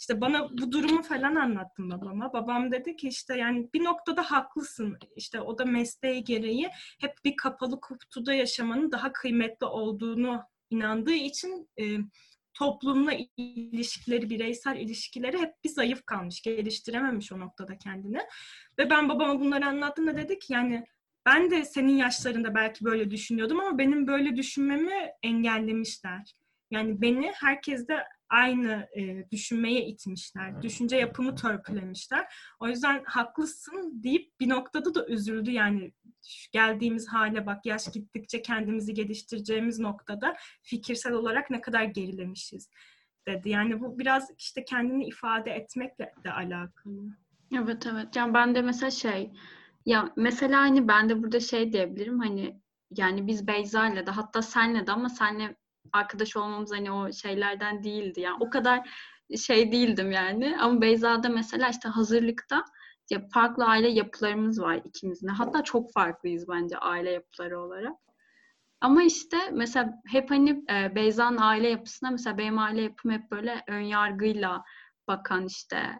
İşte 0.00 0.20
bana 0.20 0.50
bu 0.50 0.72
durumu 0.72 1.02
falan 1.02 1.34
anlattım 1.34 1.90
babama. 1.90 2.32
Babam 2.32 2.72
dedi 2.72 2.96
ki 2.96 3.08
işte 3.08 3.38
yani 3.38 3.68
bir 3.74 3.84
noktada 3.84 4.22
haklısın. 4.22 4.98
İşte 5.16 5.40
o 5.40 5.58
da 5.58 5.64
mesleği 5.64 6.24
gereği 6.24 6.68
hep 7.00 7.12
bir 7.24 7.36
kapalı 7.36 7.80
kutuda 7.80 8.34
yaşamanın 8.34 8.92
daha 8.92 9.12
kıymetli 9.12 9.66
olduğunu 9.66 10.42
inandığı 10.70 11.14
için 11.14 11.68
e, 11.80 11.84
toplumla 12.54 13.12
ilişkileri, 13.36 14.30
bireysel 14.30 14.76
ilişkileri 14.76 15.38
hep 15.38 15.54
bir 15.64 15.68
zayıf 15.68 16.06
kalmış, 16.06 16.42
geliştirememiş 16.42 17.32
o 17.32 17.40
noktada 17.40 17.78
kendini. 17.78 18.20
Ve 18.78 18.90
ben 18.90 19.08
babama 19.08 19.40
bunları 19.40 19.66
anlattığımda 19.66 20.16
dedi 20.16 20.38
ki 20.38 20.52
yani 20.52 20.84
ben 21.28 21.50
de 21.50 21.64
senin 21.64 21.96
yaşlarında 21.96 22.54
belki 22.54 22.84
böyle 22.84 23.10
düşünüyordum 23.10 23.60
ama 23.60 23.78
benim 23.78 24.06
böyle 24.06 24.36
düşünmemi 24.36 25.10
engellemişler. 25.22 26.34
Yani 26.70 27.00
beni 27.00 27.32
herkes 27.34 27.88
de 27.88 28.04
aynı 28.28 28.88
e, 28.96 29.30
düşünmeye 29.30 29.86
itmişler. 29.86 30.62
Düşünce 30.62 30.96
yapımı 30.96 31.34
törpülemişler. 31.34 32.34
O 32.60 32.68
yüzden 32.68 33.04
haklısın 33.04 34.02
deyip 34.02 34.40
bir 34.40 34.48
noktada 34.48 34.94
da 34.94 35.06
üzüldü. 35.06 35.50
Yani 35.50 35.92
geldiğimiz 36.52 37.08
hale 37.08 37.46
bak 37.46 37.66
yaş 37.66 37.92
gittikçe 37.92 38.42
kendimizi 38.42 38.94
geliştireceğimiz 38.94 39.78
noktada 39.78 40.36
fikirsel 40.62 41.12
olarak 41.12 41.50
ne 41.50 41.60
kadar 41.60 41.84
gerilemişiz 41.84 42.70
dedi. 43.26 43.48
Yani 43.48 43.80
bu 43.80 43.98
biraz 43.98 44.30
işte 44.38 44.64
kendini 44.64 45.06
ifade 45.06 45.50
etmekle 45.50 46.14
de 46.24 46.32
alakalı. 46.32 47.16
Evet 47.54 47.86
evet. 47.86 48.16
Yani 48.16 48.34
ben 48.34 48.54
de 48.54 48.62
mesela 48.62 48.90
şey 48.90 49.30
ya 49.88 50.12
mesela 50.16 50.60
hani 50.60 50.88
ben 50.88 51.08
de 51.08 51.22
burada 51.22 51.40
şey 51.40 51.72
diyebilirim 51.72 52.18
hani 52.18 52.60
yani 52.90 53.26
biz 53.26 53.46
Beyza'yla 53.46 54.06
da 54.06 54.16
hatta 54.16 54.42
senle 54.42 54.86
de 54.86 54.92
ama 54.92 55.08
senle 55.08 55.56
arkadaş 55.92 56.36
olmamız 56.36 56.72
hani 56.72 56.92
o 56.92 57.12
şeylerden 57.12 57.84
değildi. 57.84 58.20
Yani 58.20 58.36
o 58.40 58.50
kadar 58.50 58.90
şey 59.46 59.72
değildim 59.72 60.12
yani. 60.12 60.56
Ama 60.60 60.80
Beyza'da 60.80 61.28
mesela 61.28 61.68
işte 61.68 61.88
hazırlıkta 61.88 62.64
ya 63.10 63.28
farklı 63.34 63.64
aile 63.64 63.88
yapılarımız 63.88 64.60
var 64.60 64.80
ikimizin. 64.84 65.28
Hatta 65.28 65.64
çok 65.64 65.92
farklıyız 65.92 66.48
bence 66.48 66.78
aile 66.78 67.10
yapıları 67.10 67.60
olarak. 67.60 67.96
Ama 68.80 69.02
işte 69.02 69.36
mesela 69.52 69.94
hep 70.06 70.30
hani 70.30 70.64
e, 70.70 70.94
Beyza'nın 70.94 71.38
aile 71.38 71.68
yapısına 71.68 72.10
mesela 72.10 72.38
benim 72.38 72.58
aile 72.58 72.82
yapım 72.82 73.10
hep 73.10 73.30
böyle 73.30 73.62
ön 73.68 73.80
yargıyla 73.80 74.64
bakan 75.08 75.46
işte 75.46 75.98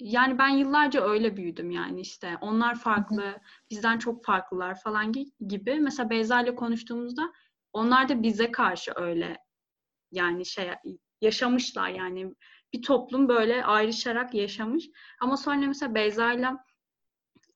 yani 0.00 0.38
ben 0.38 0.48
yıllarca 0.48 1.02
öyle 1.02 1.36
büyüdüm 1.36 1.70
yani 1.70 2.00
işte 2.00 2.38
onlar 2.40 2.74
farklı, 2.78 3.40
bizden 3.70 3.98
çok 3.98 4.24
farklılar 4.24 4.80
falan 4.80 5.12
gibi. 5.48 5.80
Mesela 5.80 6.10
Beyza 6.10 6.40
ile 6.42 6.54
konuştuğumuzda 6.54 7.32
onlar 7.72 8.08
da 8.08 8.22
bize 8.22 8.52
karşı 8.52 8.92
öyle 8.96 9.38
yani 10.12 10.46
şey 10.46 10.70
yaşamışlar 11.20 11.88
yani 11.88 12.34
bir 12.72 12.82
toplum 12.82 13.28
böyle 13.28 13.64
ayrışarak 13.64 14.34
yaşamış. 14.34 14.84
Ama 15.20 15.36
sonra 15.36 15.66
mesela 15.66 15.94
Beyza 15.94 16.32
ile 16.32 16.48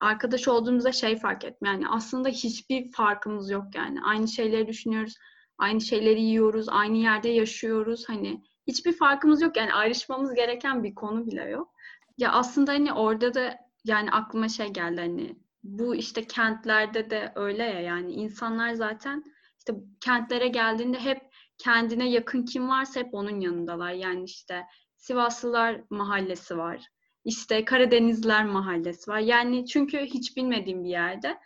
arkadaş 0.01 0.49
olduğumuzda 0.49 0.93
şey 0.93 1.19
fark 1.19 1.45
ettim. 1.45 1.67
Yani 1.67 1.89
aslında 1.89 2.29
hiçbir 2.29 2.93
farkımız 2.93 3.51
yok 3.51 3.75
yani. 3.75 4.03
Aynı 4.03 4.29
şeyleri 4.29 4.67
düşünüyoruz, 4.69 5.15
aynı 5.59 5.81
şeyleri 5.81 6.23
yiyoruz, 6.23 6.69
aynı 6.69 6.97
yerde 6.97 7.29
yaşıyoruz. 7.29 8.09
Hani 8.09 8.43
hiçbir 8.67 8.93
farkımız 8.93 9.43
yok. 9.43 9.57
Yani 9.57 9.75
ayrışmamız 9.75 10.35
gereken 10.35 10.85
bir 10.85 10.95
konu 10.95 11.27
bile 11.27 11.45
yok. 11.45 11.75
Ya 12.19 12.33
aslında 12.33 12.73
hani 12.73 12.93
orada 12.93 13.35
da 13.35 13.59
yani 13.85 14.11
aklıma 14.11 14.49
şey 14.49 14.69
geldi 14.69 15.01
hani 15.01 15.37
bu 15.63 15.95
işte 15.95 16.27
kentlerde 16.27 17.11
de 17.11 17.33
öyle 17.35 17.63
ya 17.63 17.81
yani 17.81 18.13
insanlar 18.13 18.75
zaten 18.75 19.25
işte 19.59 19.75
kentlere 20.01 20.49
geldiğinde 20.49 20.99
hep 20.99 21.21
kendine 21.59 22.11
yakın 22.11 22.45
kim 22.45 22.69
varsa 22.69 23.01
hep 23.01 23.15
onun 23.15 23.41
yanındalar. 23.41 23.93
Yani 23.93 24.25
işte 24.25 24.65
Sivaslılar 24.97 25.81
mahallesi 25.91 26.59
var. 26.59 26.87
İşte 27.25 27.65
Karadenizler 27.65 28.45
mahallesi 28.45 29.11
var. 29.11 29.19
Yani 29.19 29.67
çünkü 29.67 29.99
hiç 29.99 30.37
bilmediğim 30.37 30.85
bir 30.85 30.89
yerde 30.89 31.39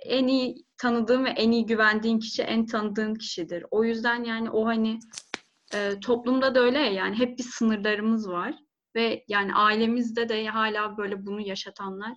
en 0.00 0.26
iyi 0.26 0.64
tanıdığım 0.78 1.24
ve 1.24 1.30
en 1.30 1.50
iyi 1.50 1.66
güvendiğin 1.66 2.18
kişi 2.18 2.42
en 2.42 2.66
tanıdığın 2.66 3.14
kişidir. 3.14 3.64
O 3.70 3.84
yüzden 3.84 4.24
yani 4.24 4.50
o 4.50 4.66
hani 4.66 4.98
e, 5.74 6.00
toplumda 6.00 6.54
da 6.54 6.60
öyle 6.60 6.78
ya 6.78 6.92
yani 6.92 7.18
hep 7.18 7.38
bir 7.38 7.44
sınırlarımız 7.44 8.28
var 8.28 8.54
ve 8.96 9.24
yani 9.28 9.54
ailemizde 9.54 10.28
de 10.28 10.46
hala 10.46 10.96
böyle 10.96 11.26
bunu 11.26 11.40
yaşatanlar 11.40 12.16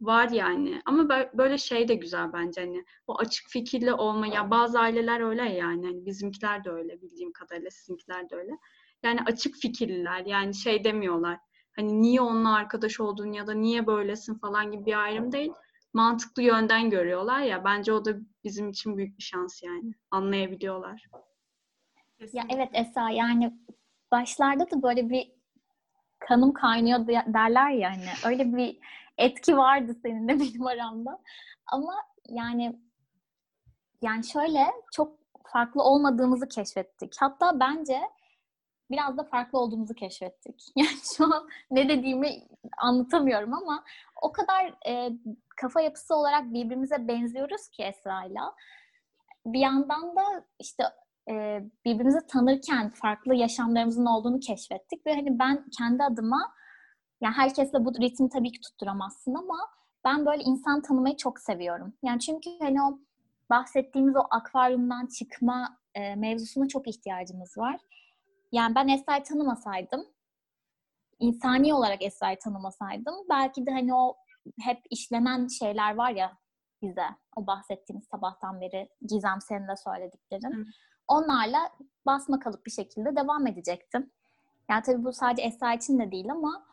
var 0.00 0.28
yani. 0.28 0.82
Ama 0.84 1.08
böyle 1.34 1.58
şey 1.58 1.88
de 1.88 1.94
güzel 1.94 2.32
bence 2.32 2.60
hani 2.60 2.84
o 3.06 3.18
açık 3.18 3.48
fikirli 3.48 3.92
olma 3.92 4.26
ya 4.26 4.50
bazı 4.50 4.80
aileler 4.80 5.20
öyle 5.20 5.42
yani 5.42 5.86
hani 5.86 6.06
bizimkiler 6.06 6.64
de 6.64 6.70
öyle 6.70 7.02
bildiğim 7.02 7.32
kadarıyla 7.32 7.70
sizinkiler 7.70 8.30
de 8.30 8.36
öyle. 8.36 8.52
Yani 9.02 9.20
açık 9.26 9.56
fikirliler 9.56 10.26
yani 10.26 10.54
şey 10.54 10.84
demiyorlar. 10.84 11.38
Hani 11.76 12.02
niye 12.02 12.20
onunla 12.20 12.54
arkadaş 12.54 13.00
oldun 13.00 13.32
ya 13.32 13.46
da 13.46 13.54
niye 13.54 13.86
böylesin 13.86 14.38
falan 14.38 14.72
gibi 14.72 14.86
bir 14.86 15.02
ayrım 15.04 15.32
değil. 15.32 15.52
Mantıklı 15.92 16.42
yönden 16.42 16.90
görüyorlar 16.90 17.40
ya 17.40 17.64
bence 17.64 17.92
o 17.92 18.04
da 18.04 18.10
bizim 18.44 18.68
için 18.70 18.96
büyük 18.96 19.18
bir 19.18 19.22
şans 19.22 19.62
yani. 19.62 19.94
Anlayabiliyorlar. 20.10 21.06
Ya 22.32 22.44
evet 22.48 22.68
Esa 22.72 23.10
yani 23.10 23.54
başlarda 24.10 24.70
da 24.70 24.82
böyle 24.82 25.10
bir 25.10 25.39
kanım 26.20 26.52
kaynıyor 26.52 27.06
derler 27.06 27.70
ya 27.70 27.90
hani 27.90 28.32
öyle 28.32 28.56
bir 28.56 28.78
etki 29.18 29.56
vardı 29.56 29.96
seninle 30.02 30.40
benim 30.40 30.66
aramda. 30.66 31.18
Ama 31.66 31.94
yani 32.28 32.80
yani 34.02 34.26
şöyle 34.26 34.66
çok 34.92 35.18
farklı 35.52 35.82
olmadığımızı 35.82 36.48
keşfettik. 36.48 37.14
Hatta 37.20 37.60
bence 37.60 38.00
biraz 38.90 39.18
da 39.18 39.24
farklı 39.24 39.58
olduğumuzu 39.58 39.94
keşfettik. 39.94 40.62
Yani 40.76 40.98
şu 41.16 41.24
an 41.24 41.48
ne 41.70 41.88
dediğimi 41.88 42.42
anlatamıyorum 42.78 43.54
ama 43.54 43.84
o 44.22 44.32
kadar 44.32 44.74
e, 44.86 45.10
kafa 45.56 45.80
yapısı 45.80 46.14
olarak 46.14 46.44
birbirimize 46.44 47.08
benziyoruz 47.08 47.68
ki 47.68 47.82
Esra'yla. 47.82 48.54
Bir 49.46 49.60
yandan 49.60 50.16
da 50.16 50.44
işte 50.58 50.84
e, 51.30 51.64
birbirimizi 51.84 52.26
tanırken 52.28 52.90
farklı 52.90 53.34
yaşamlarımızın 53.34 54.06
olduğunu 54.06 54.40
keşfettik 54.40 55.06
ve 55.06 55.14
hani 55.14 55.38
ben 55.38 55.64
kendi 55.78 56.02
adıma 56.02 56.52
yani 57.20 57.34
herkesle 57.34 57.84
bu 57.84 57.94
ritmi 57.94 58.28
tabii 58.28 58.52
ki 58.52 58.60
tutturamazsın 58.60 59.34
ama 59.34 59.56
ben 60.04 60.26
böyle 60.26 60.42
insan 60.42 60.82
tanımayı 60.82 61.16
çok 61.16 61.40
seviyorum. 61.40 61.94
Yani 62.02 62.20
çünkü 62.20 62.50
hani 62.58 62.82
o 62.82 62.98
bahsettiğimiz 63.50 64.16
o 64.16 64.22
akvaryumdan 64.30 65.06
çıkma 65.06 65.78
e, 65.94 66.16
mevzusuna 66.16 66.68
çok 66.68 66.88
ihtiyacımız 66.88 67.58
var. 67.58 67.80
Yani 68.52 68.74
ben 68.74 68.88
Esra'yı 68.88 69.22
tanımasaydım, 69.22 70.06
insani 71.18 71.74
olarak 71.74 72.02
Esra'yı 72.02 72.38
tanımasaydım 72.38 73.14
belki 73.30 73.66
de 73.66 73.70
hani 73.70 73.94
o 73.94 74.16
hep 74.60 74.78
işlenen 74.90 75.46
şeyler 75.46 75.94
var 75.94 76.10
ya 76.10 76.38
bize. 76.82 77.06
O 77.36 77.46
bahsettiğimiz 77.46 78.06
sabahtan 78.06 78.60
beri 78.60 78.88
Gizem 79.02 79.40
senin 79.40 79.68
de 79.68 79.76
söylediklerin. 79.76 80.52
Hı 80.52 80.64
onlarla 81.10 81.70
basma 82.06 82.40
kalıp 82.40 82.66
bir 82.66 82.70
şekilde 82.70 83.16
devam 83.16 83.46
edecektim. 83.46 84.10
Yani 84.70 84.82
tabii 84.82 85.04
bu 85.04 85.12
sadece 85.12 85.42
Esra 85.42 85.74
için 85.74 85.98
de 85.98 86.12
değil 86.12 86.30
ama 86.30 86.66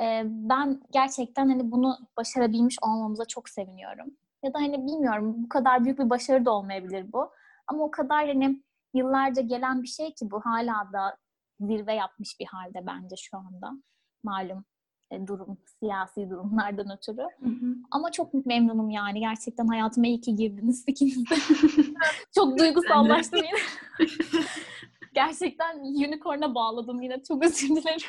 e, 0.00 0.22
ben 0.26 0.80
gerçekten 0.92 1.48
hani 1.48 1.70
bunu 1.70 1.98
başarabilmiş 2.16 2.76
olmamıza 2.82 3.24
çok 3.24 3.48
seviniyorum. 3.48 4.10
Ya 4.42 4.54
da 4.54 4.58
hani 4.58 4.86
bilmiyorum 4.86 5.34
bu 5.36 5.48
kadar 5.48 5.84
büyük 5.84 5.98
bir 5.98 6.10
başarı 6.10 6.44
da 6.44 6.50
olmayabilir 6.50 7.12
bu. 7.12 7.30
Ama 7.66 7.84
o 7.84 7.90
kadar 7.90 8.26
hani 8.26 8.62
yıllarca 8.94 9.42
gelen 9.42 9.82
bir 9.82 9.88
şey 9.88 10.14
ki 10.14 10.30
bu 10.30 10.40
hala 10.40 10.92
da 10.92 11.16
zirve 11.60 11.94
yapmış 11.94 12.40
bir 12.40 12.46
halde 12.46 12.86
bence 12.86 13.16
şu 13.16 13.36
anda. 13.36 13.72
Malum 14.22 14.64
durum, 15.26 15.58
siyasi 15.80 16.30
durumlardan 16.30 16.96
ötürü. 16.96 17.22
Hı 17.22 17.48
hı. 17.48 17.76
Ama 17.90 18.12
çok 18.12 18.46
memnunum 18.46 18.90
yani. 18.90 19.20
Gerçekten 19.20 19.66
hayatıma 19.66 20.06
iyi 20.06 20.20
ki 20.20 20.36
girdiniz 20.36 20.84
ikiniz 20.86 21.30
de. 21.30 21.34
çok 22.34 22.58
duygusallaştım 22.58 23.40
yine. 23.40 24.08
Gerçekten 25.14 25.78
unicorn'a 25.78 26.54
bağladım 26.54 27.02
yine. 27.02 27.22
Çok 27.22 27.44
özür 27.44 27.68
dilerim. 27.68 28.08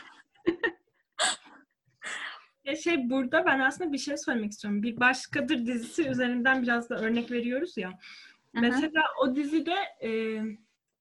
Ya 2.66 2.76
şey 2.76 3.10
burada 3.10 3.46
ben 3.46 3.60
aslında 3.60 3.94
bir 3.94 3.98
şey 3.98 4.18
söylemek 4.18 4.52
istiyorum. 4.52 4.84
Bir 4.84 5.00
başkadır 5.00 5.66
dizisi 5.66 6.08
üzerinden 6.10 6.62
biraz 6.64 6.90
da 6.90 6.96
örnek 6.96 7.32
veriyoruz 7.32 7.78
ya. 7.78 7.90
Aha. 7.90 8.62
Mesela 8.62 9.04
o 9.22 9.36
dizide 9.36 9.76
e, 10.04 10.40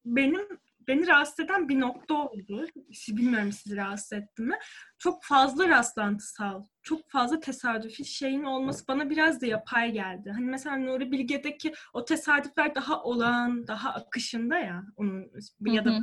benim 0.05 0.49
beni 0.89 1.07
rahatsız 1.07 1.41
eden 1.41 1.69
bir 1.69 1.81
nokta 1.81 2.15
oldu. 2.15 2.67
Bilmiyorum 3.09 3.53
sizi 3.53 3.77
rahatsız 3.77 4.13
etti 4.13 4.43
mi? 4.43 4.55
Çok 4.99 5.25
fazla 5.25 5.69
rastlantısal, 5.69 6.65
çok 6.83 7.11
fazla 7.11 7.41
tesadüfi 7.41 8.05
şeyin 8.05 8.43
olması 8.43 8.89
bana 8.89 9.11
biraz 9.11 9.41
da 9.41 9.47
yapay 9.47 9.93
geldi. 9.93 10.31
Hani 10.31 10.47
mesela 10.47 10.77
Nuri 10.77 11.13
Bilge'deki 11.13 11.73
o 11.93 12.05
tesadüfler 12.05 12.75
daha 12.75 13.03
olağan, 13.03 13.67
daha 13.67 13.95
akışında 13.95 14.59
ya 14.59 14.85
onun 14.97 15.31
ya 15.61 15.85
da 15.85 16.01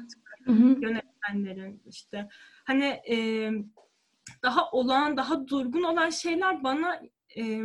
yönetmenlerin 0.58 1.84
işte. 1.86 2.30
Hani 2.64 2.86
e, 3.10 3.50
daha 4.44 4.72
olağan, 4.72 5.18
daha 5.18 5.48
durgun 5.48 5.84
olan 5.84 6.10
şeyler 6.10 6.64
bana 6.64 7.02
e, 7.38 7.62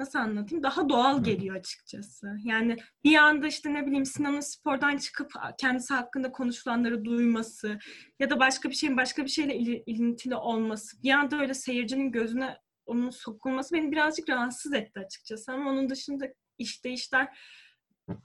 nasıl 0.00 0.18
anlatayım? 0.18 0.62
Daha 0.62 0.88
doğal 0.88 1.24
geliyor 1.24 1.56
açıkçası. 1.56 2.36
Yani 2.44 2.76
bir 3.04 3.16
anda 3.16 3.46
işte 3.46 3.74
ne 3.74 3.86
bileyim 3.86 4.06
Sinan'ın 4.06 4.40
spordan 4.40 4.96
çıkıp 4.96 5.32
kendisi 5.58 5.94
hakkında 5.94 6.32
konuşulanları 6.32 7.04
duyması 7.04 7.78
ya 8.18 8.30
da 8.30 8.40
başka 8.40 8.70
bir 8.70 8.74
şeyin 8.74 8.96
başka 8.96 9.24
bir 9.24 9.30
şeyle 9.30 9.56
il- 9.56 9.82
ilintili 9.86 10.36
olması 10.36 11.02
bir 11.02 11.10
anda 11.10 11.40
öyle 11.40 11.54
seyircinin 11.54 12.12
gözüne 12.12 12.56
onun 12.86 13.10
sokulması 13.10 13.74
beni 13.74 13.92
birazcık 13.92 14.28
rahatsız 14.28 14.72
etti 14.72 15.00
açıkçası. 15.00 15.52
Ama 15.52 15.70
onun 15.70 15.90
dışında 15.90 16.26
işte 16.58 16.90
işler 16.90 17.28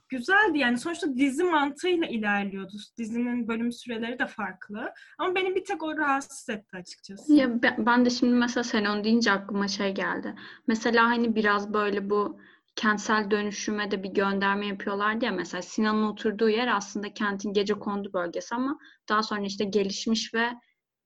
güzeldi 0.08 0.58
yani 0.58 0.78
sonuçta 0.78 1.16
dizi 1.16 1.44
mantığıyla 1.44 2.06
ilerliyordu. 2.06 2.72
Dizinin 2.98 3.48
bölüm 3.48 3.72
süreleri 3.72 4.18
de 4.18 4.26
farklı. 4.26 4.92
Ama 5.18 5.34
beni 5.34 5.54
bir 5.54 5.64
tek 5.64 5.82
o 5.82 5.96
rahatsız 5.96 6.48
etti 6.48 6.76
açıkçası. 6.76 7.34
Ya 7.34 7.62
ben, 7.78 8.04
de 8.04 8.10
şimdi 8.10 8.34
mesela 8.34 8.64
sen 8.64 8.84
onu 8.84 9.04
deyince 9.04 9.32
aklıma 9.32 9.68
şey 9.68 9.94
geldi. 9.94 10.34
Mesela 10.66 11.04
hani 11.04 11.34
biraz 11.34 11.74
böyle 11.74 12.10
bu 12.10 12.40
kentsel 12.76 13.30
dönüşüme 13.30 13.90
de 13.90 14.02
bir 14.02 14.08
gönderme 14.08 14.66
yapıyorlardı 14.66 15.24
ya 15.24 15.32
mesela 15.32 15.62
Sinan'ın 15.62 16.02
oturduğu 16.02 16.48
yer 16.48 16.68
aslında 16.76 17.14
kentin 17.14 17.52
gece 17.52 17.74
kondu 17.74 18.12
bölgesi 18.12 18.54
ama 18.54 18.78
daha 19.08 19.22
sonra 19.22 19.40
işte 19.40 19.64
gelişmiş 19.64 20.34
ve 20.34 20.50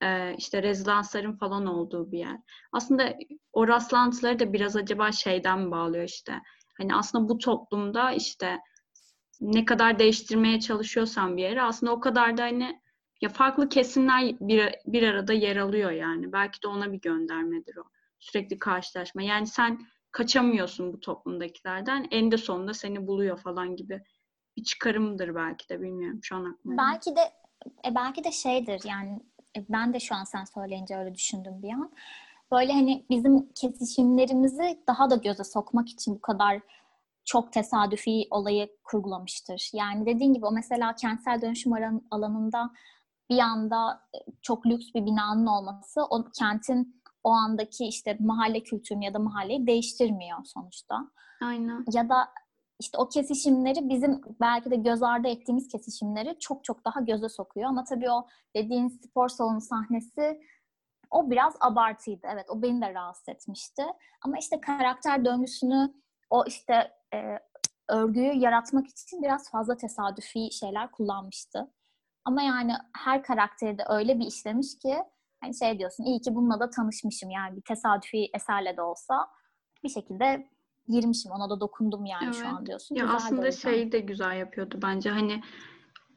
e, 0.03 0.35
işte 0.39 0.63
rezidansların 0.63 1.37
falan 1.37 1.67
olduğu 1.67 2.13
bir 2.13 2.19
yer. 2.19 2.37
Aslında 2.73 3.15
o 3.53 3.69
rastlantıları 3.69 4.39
da 4.39 4.53
biraz 4.53 4.77
acaba 4.77 5.13
şeyden 5.13 5.61
mi 5.61 5.71
bağlıyor 5.71 6.05
işte. 6.05 6.41
Hani 6.79 6.95
aslında 6.95 7.29
bu 7.29 7.39
toplumda 7.39 8.13
işte 8.13 8.59
ne 9.41 9.65
kadar 9.65 9.99
değiştirmeye 9.99 10.61
çalışıyorsan 10.61 11.37
bir 11.37 11.43
yeri 11.43 11.63
aslında 11.63 11.93
o 11.93 12.01
kadar 12.01 12.37
da 12.37 12.43
hani 12.43 12.81
ya 13.21 13.29
farklı 13.29 13.69
kesimler 13.69 14.35
bir, 14.41 14.75
bir 14.87 15.03
arada 15.03 15.33
yer 15.33 15.57
alıyor 15.57 15.91
yani. 15.91 16.33
Belki 16.33 16.63
de 16.63 16.69
ona 16.69 16.93
bir 16.93 17.01
göndermedir 17.01 17.77
o. 17.77 17.83
Sürekli 18.19 18.59
karşılaşma. 18.59 19.23
Yani 19.23 19.47
sen 19.47 19.81
kaçamıyorsun 20.13 20.93
bu 20.93 21.01
toplumdakilerden. 21.01 22.09
En 22.11 22.33
de 22.33 22.37
sonunda 22.37 22.75
seni 22.75 23.07
buluyor 23.07 23.39
falan 23.39 23.77
gibi 23.77 24.03
bir 24.57 24.65
çıkarımdır 24.65 25.35
belki 25.35 25.69
de 25.69 25.81
bilmiyorum. 25.81 26.21
Şu 26.23 26.37
an 26.37 26.45
aklıma. 26.45 26.77
Belki 26.79 27.17
de 27.17 27.21
e, 27.85 27.95
belki 27.95 28.25
de 28.25 28.33
şeydir 28.33 28.81
yani 28.85 29.21
e, 29.57 29.65
ben 29.69 29.95
de 29.95 30.01
şu 30.01 30.15
an 30.15 30.25
sen 30.25 30.45
söyleyince 30.45 30.97
öyle 30.97 31.15
düşündüm 31.15 31.63
bir 31.63 31.73
an. 31.73 31.93
Böyle 32.53 32.73
hani 32.73 33.05
bizim 33.11 33.53
kesişimlerimizi 33.53 34.83
daha 34.87 35.11
da 35.11 35.17
göze 35.17 35.45
sokmak 35.45 35.89
için 35.89 36.15
bu 36.15 36.21
kadar 36.21 36.61
çok 37.31 37.53
tesadüfi 37.53 38.27
olayı 38.31 38.69
kurgulamıştır. 38.85 39.71
Yani 39.75 40.07
dediğin 40.07 40.33
gibi 40.33 40.47
o 40.47 40.53
mesela 40.53 40.95
kentsel 40.95 41.43
dönüşüm 41.43 41.73
alanında 42.11 42.71
bir 43.31 43.39
anda 43.39 44.01
e, 44.15 44.19
çok 44.43 44.67
lüks 44.67 44.87
bir 44.95 45.07
binanın 45.07 45.47
olması 45.47 46.03
o 46.11 46.25
kentin 46.39 47.03
o 47.25 47.31
andaki 47.31 47.85
işte 47.85 48.17
mahalle 48.21 48.63
kültürünü 48.63 49.05
ya 49.05 49.15
da 49.15 49.19
mahalleyi 49.19 49.67
değiştirmiyor 49.67 50.39
sonuçta. 50.45 51.11
Aynen. 51.43 51.85
Ya 51.93 52.09
da 52.09 52.29
işte 52.81 52.99
o 52.99 53.09
kesişimleri 53.09 53.89
bizim 53.89 54.21
belki 54.41 54.71
de 54.71 54.77
göz 54.77 55.03
ardı 55.03 55.29
ettiğimiz 55.29 55.69
kesişimleri 55.69 56.37
çok 56.41 56.65
çok 56.65 56.85
daha 56.85 57.01
göze 57.01 57.29
sokuyor. 57.29 57.69
Ama 57.69 57.85
tabii 57.85 58.11
o 58.11 58.27
dediğin 58.57 58.89
spor 58.89 59.29
salonu 59.29 59.61
sahnesi 59.61 60.41
o 61.11 61.31
biraz 61.31 61.55
abartıydı. 61.61 62.27
Evet 62.33 62.47
o 62.49 62.63
beni 62.63 62.83
de 62.83 62.95
rahatsız 62.95 63.29
etmişti. 63.29 63.83
Ama 64.25 64.39
işte 64.39 64.61
karakter 64.61 65.25
döngüsünü 65.25 65.95
o 66.31 66.45
işte 66.47 67.00
e, 67.15 67.39
örgüyü 67.89 68.33
yaratmak 68.33 68.87
için 68.89 69.23
biraz 69.23 69.51
fazla 69.51 69.77
tesadüfi 69.77 70.53
şeyler 70.53 70.91
kullanmıştı. 70.91 71.71
Ama 72.25 72.43
yani 72.43 72.73
her 72.97 73.23
karakteri 73.23 73.79
de 73.79 73.83
öyle 73.89 74.19
bir 74.19 74.27
işlemiş 74.27 74.79
ki 74.79 74.97
hani 75.41 75.55
şey 75.55 75.79
diyorsun 75.79 76.05
iyi 76.05 76.21
ki 76.21 76.35
bununla 76.35 76.61
da 76.61 76.71
tanışmışım 76.71 77.31
yani 77.31 77.57
bir 77.57 77.63
tesadüfi 77.63 78.31
eserle 78.35 78.77
de 78.77 78.83
olsa 78.83 79.29
bir 79.85 79.89
şekilde 79.89 80.49
girmişim 80.89 81.33
ona 81.33 81.51
da 81.51 81.61
dokundum 81.61 82.07
yani 82.07 82.25
evet. 82.25 82.35
şu 82.35 82.49
an 82.49 82.67
diyorsun. 82.67 82.95
Ya 82.95 83.05
Güzel 83.05 83.17
aslında 83.17 83.53
şeyi 83.53 83.93
de 83.93 83.99
güzel 84.01 84.37
yapıyordu 84.37 84.79
bence 84.83 85.11
hani 85.11 85.43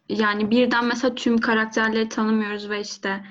yani 0.09 0.51
birden 0.51 0.85
mesela 0.85 1.15
tüm 1.15 1.37
karakterleri 1.37 2.09
tanımıyoruz 2.09 2.69
ve 2.69 2.81
işte 2.81 3.23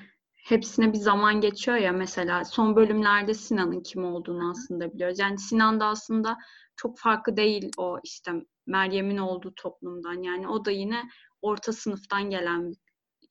hepsine 0.42 0.92
bir 0.92 0.98
zaman 0.98 1.40
geçiyor 1.40 1.76
ya 1.76 1.92
mesela 1.92 2.44
son 2.44 2.76
bölümlerde 2.76 3.34
Sinan'ın 3.34 3.80
kim 3.80 4.04
olduğunu 4.04 4.50
aslında 4.50 4.92
biliyoruz. 4.92 5.18
Yani 5.18 5.38
Sinan 5.38 5.80
da 5.80 5.86
aslında 5.86 6.38
çok 6.76 6.98
farklı 6.98 7.36
değil 7.36 7.70
o 7.78 7.98
işte 8.04 8.32
Meryem'in 8.66 9.18
olduğu 9.18 9.54
toplumdan. 9.54 10.22
Yani 10.22 10.48
o 10.48 10.64
da 10.64 10.70
yine 10.70 11.02
orta 11.42 11.72
sınıftan 11.72 12.30
gelen 12.30 12.72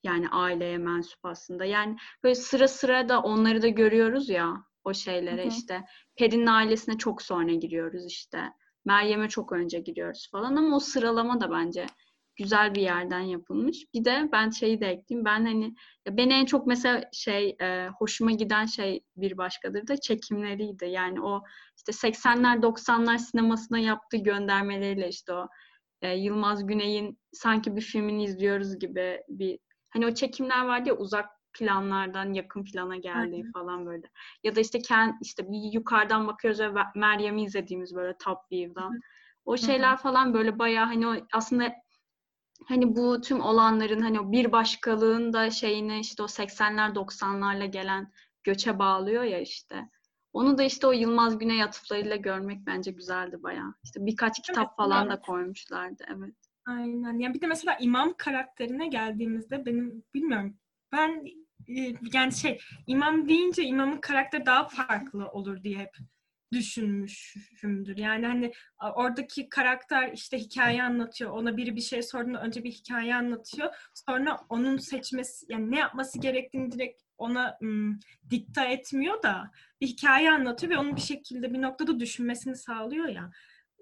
yani 0.02 0.28
aileye 0.28 0.78
mensup 0.78 1.24
aslında. 1.24 1.64
Yani 1.64 1.96
böyle 2.22 2.34
sıra 2.34 2.68
sıra 2.68 3.08
da 3.08 3.22
onları 3.22 3.62
da 3.62 3.68
görüyoruz 3.68 4.28
ya 4.28 4.54
o 4.84 4.94
şeylere 4.94 5.42
hı 5.42 5.44
hı. 5.44 5.48
işte. 5.48 5.84
Peri'nin 6.16 6.46
ailesine 6.46 6.98
çok 6.98 7.22
sonra 7.22 7.52
giriyoruz 7.52 8.06
işte. 8.06 8.52
Meryem'e 8.84 9.28
çok 9.28 9.52
önce 9.52 9.80
giriyoruz 9.80 10.28
falan 10.32 10.56
ama 10.56 10.76
o 10.76 10.80
sıralama 10.80 11.40
da 11.40 11.50
bence 11.50 11.86
güzel 12.36 12.74
bir 12.74 12.82
yerden 12.82 13.20
yapılmış. 13.20 13.84
Bir 13.94 14.04
de 14.04 14.28
ben 14.32 14.50
şeyi 14.50 14.80
de 14.80 14.86
ekleyeyim. 14.86 15.24
Ben 15.24 15.44
hani 15.44 15.74
ya 16.06 16.16
beni 16.16 16.32
en 16.32 16.44
çok 16.44 16.66
mesela 16.66 17.02
şey 17.12 17.56
e, 17.60 17.88
hoşuma 17.98 18.32
giden 18.32 18.66
şey 18.66 19.04
bir 19.16 19.36
başkadır 19.38 19.86
da 19.86 19.96
çekimleriydi. 19.96 20.86
Yani 20.86 21.22
o 21.22 21.42
işte 21.76 21.92
80'ler 21.92 22.62
90'lar 22.62 23.18
sinemasına 23.18 23.78
yaptığı 23.78 24.16
göndermeleriyle 24.16 25.08
işte 25.08 25.32
o 25.32 25.48
e, 26.02 26.16
Yılmaz 26.16 26.66
Güney'in 26.66 27.18
sanki 27.32 27.76
bir 27.76 27.80
filmini 27.80 28.24
izliyoruz 28.24 28.78
gibi 28.78 29.22
bir 29.28 29.58
hani 29.90 30.06
o 30.06 30.14
çekimler 30.14 30.64
vardı 30.64 30.88
ya 30.88 30.96
uzak 30.96 31.26
planlardan 31.52 32.32
yakın 32.32 32.64
plana 32.64 32.96
geldiği 32.96 33.34
Aynen. 33.34 33.52
falan 33.52 33.86
böyle. 33.86 34.10
Ya 34.44 34.56
da 34.56 34.60
işte 34.60 34.78
kend, 34.78 35.14
işte 35.22 35.42
bir 35.52 35.72
yukarıdan 35.72 36.26
bakıyoruz 36.26 36.60
ve 36.60 36.70
Meryem'i 36.94 37.44
izlediğimiz 37.44 37.94
böyle 37.94 38.16
top 38.18 38.38
view'dan. 38.52 39.00
O 39.44 39.56
şeyler 39.56 39.92
Hı-hı. 39.92 40.02
falan 40.02 40.34
böyle 40.34 40.58
bayağı 40.58 40.86
hani 40.86 41.06
o 41.06 41.14
aslında 41.32 41.72
hani 42.68 42.96
bu 42.96 43.20
tüm 43.20 43.40
olanların 43.40 44.00
hani 44.00 44.20
o 44.20 44.32
bir 44.32 44.52
başkalığın 44.52 45.32
da 45.32 45.50
şeyini 45.50 46.00
işte 46.00 46.22
o 46.22 46.26
80'ler 46.26 46.94
90'larla 46.94 47.66
gelen 47.66 48.12
göçe 48.44 48.78
bağlıyor 48.78 49.22
ya 49.22 49.40
işte. 49.40 49.88
Onu 50.32 50.58
da 50.58 50.62
işte 50.62 50.86
o 50.86 50.92
Yılmaz 50.92 51.38
Güney 51.38 51.62
atıflarıyla 51.62 52.16
görmek 52.16 52.66
bence 52.66 52.90
güzeldi 52.90 53.42
bayağı. 53.42 53.74
İşte 53.84 54.06
birkaç 54.06 54.42
kitap 54.42 54.66
evet, 54.66 54.76
falan 54.76 55.06
evet. 55.06 55.12
da 55.12 55.20
koymuşlardı. 55.20 56.04
Evet. 56.16 56.34
Aynen. 56.66 57.18
Yani 57.18 57.34
bir 57.34 57.40
de 57.40 57.46
mesela 57.46 57.76
imam 57.80 58.14
karakterine 58.18 58.86
geldiğimizde 58.88 59.66
benim 59.66 60.04
bilmiyorum 60.14 60.56
ben 60.92 61.24
e, 61.68 61.94
yani 62.12 62.32
şey 62.32 62.58
imam 62.86 63.28
deyince 63.28 63.62
imamın 63.62 63.98
karakteri 63.98 64.46
daha 64.46 64.68
farklı 64.68 65.28
olur 65.28 65.62
diye 65.62 65.78
hep 65.78 65.96
düşünmüşümdür. 66.52 67.96
Yani 67.96 68.26
hani 68.26 68.52
oradaki 68.94 69.48
karakter 69.48 70.12
işte 70.12 70.38
hikaye 70.38 70.82
anlatıyor. 70.82 71.30
Ona 71.30 71.56
biri 71.56 71.76
bir 71.76 71.80
şey 71.80 72.02
sorduğunda 72.02 72.42
önce 72.42 72.64
bir 72.64 72.70
hikaye 72.70 73.14
anlatıyor. 73.14 73.74
Sonra 73.94 74.38
onun 74.48 74.76
seçmesi 74.76 75.46
yani 75.48 75.70
ne 75.70 75.78
yapması 75.78 76.18
gerektiğini 76.18 76.72
direkt 76.72 77.02
ona 77.18 77.58
ım, 77.62 78.00
dikta 78.30 78.64
etmiyor 78.64 79.22
da 79.22 79.50
bir 79.80 79.86
hikaye 79.86 80.30
anlatıyor 80.30 80.72
ve 80.72 80.78
onun 80.78 80.96
bir 80.96 81.00
şekilde 81.00 81.52
bir 81.52 81.62
noktada 81.62 82.00
düşünmesini 82.00 82.56
sağlıyor 82.56 83.08
ya. 83.08 83.30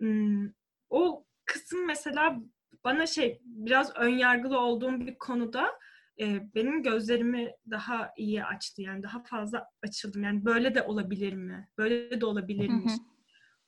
Im, 0.00 0.54
o 0.90 1.24
kısım 1.44 1.87
mesela 1.87 2.37
bana 2.85 3.06
şey 3.06 3.40
biraz 3.44 3.96
ön 3.96 4.18
yargılı 4.18 4.59
olduğum 4.59 5.00
bir 5.00 5.18
konuda 5.18 5.78
e, 6.20 6.54
benim 6.54 6.83
gözlerimi 6.83 7.52
daha 7.70 8.12
iyi 8.16 8.44
açtı. 8.44 8.83
Yani 8.83 9.02
daha 9.02 9.22
fazla 9.22 9.66
açıldım. 9.83 10.22
Yani 10.22 10.44
böyle 10.44 10.74
de 10.74 10.83
olabilir 10.83 11.33
mi? 11.33 11.68
Böyle 11.78 12.20
de 12.20 12.26
olabilirmiş. 12.26 12.92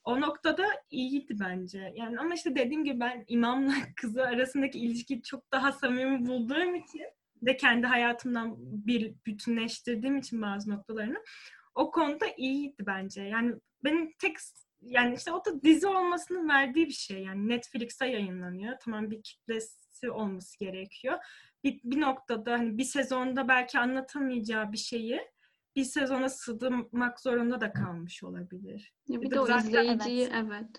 O 0.03 0.21
noktada 0.21 0.65
iyiydi 0.89 1.35
bence. 1.39 1.93
Yani 1.95 2.19
ama 2.19 2.33
işte 2.33 2.55
dediğim 2.55 2.83
gibi 2.83 2.99
ben 2.99 3.23
imamla 3.27 3.73
kızı 3.95 4.23
arasındaki 4.23 4.79
ilişkiyi 4.79 5.21
çok 5.21 5.51
daha 5.51 5.71
samimi 5.71 6.27
bulduğum 6.27 6.75
için 6.75 7.01
de 7.41 7.57
kendi 7.57 7.87
hayatımdan 7.87 8.55
bir 8.57 9.13
bütünleştirdiğim 9.25 10.17
için 10.17 10.41
bazı 10.41 10.69
noktalarını 10.71 11.23
o 11.75 11.91
konuda 11.91 12.25
iyiydi 12.37 12.83
bence. 12.87 13.21
Yani 13.21 13.55
benim 13.83 14.13
tek 14.21 14.37
yani 14.81 15.15
işte 15.15 15.31
o 15.31 15.45
da 15.45 15.63
dizi 15.63 15.87
olmasının 15.87 16.49
verdiği 16.49 16.85
bir 16.85 16.93
şey. 16.93 17.23
Yani 17.23 17.49
Netflix'te 17.49 18.07
yayınlanıyor. 18.07 18.75
Tamam 18.81 19.11
bir 19.11 19.23
kitlesi 19.23 20.11
olması 20.11 20.59
gerekiyor 20.59 21.19
bir, 21.63 21.81
bir 21.83 22.01
noktada 22.01 22.51
hani 22.51 22.77
bir 22.77 22.83
sezonda 22.83 23.47
belki 23.47 23.79
anlatamayacağı 23.79 24.71
bir 24.71 24.77
şeyi 24.77 25.21
bir 25.75 25.83
sezona 25.83 26.29
sığdırmak 26.29 27.19
zorunda 27.19 27.61
da 27.61 27.73
kalmış 27.73 28.23
olabilir. 28.23 28.93
Ya 29.07 29.21
bir 29.21 29.31
de 29.31 29.39
o 29.39 29.57
izleyiciyi 29.57 30.21
evet. 30.21 30.45
evet. 30.47 30.69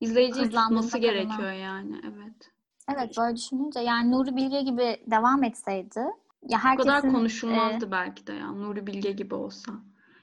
İzleyiciyi 0.00 0.50
tutması 0.50 0.98
gerekiyor 0.98 1.52
yani 1.52 2.00
evet. 2.04 2.50
Evet 2.94 3.18
böyle 3.18 3.36
düşününce 3.36 3.80
yani 3.80 4.10
Nuri 4.10 4.36
Bilge 4.36 4.62
gibi 4.62 5.02
devam 5.06 5.44
etseydi 5.44 6.00
ya 6.48 6.64
herkesin, 6.64 6.90
o 6.90 6.92
kadar 6.92 7.12
konuşulmazdı 7.12 7.86
e... 7.86 7.90
belki 7.90 8.26
de 8.26 8.32
ya 8.32 8.52
Nuri 8.52 8.86
Bilge 8.86 9.12
gibi 9.12 9.34
olsa. 9.34 9.72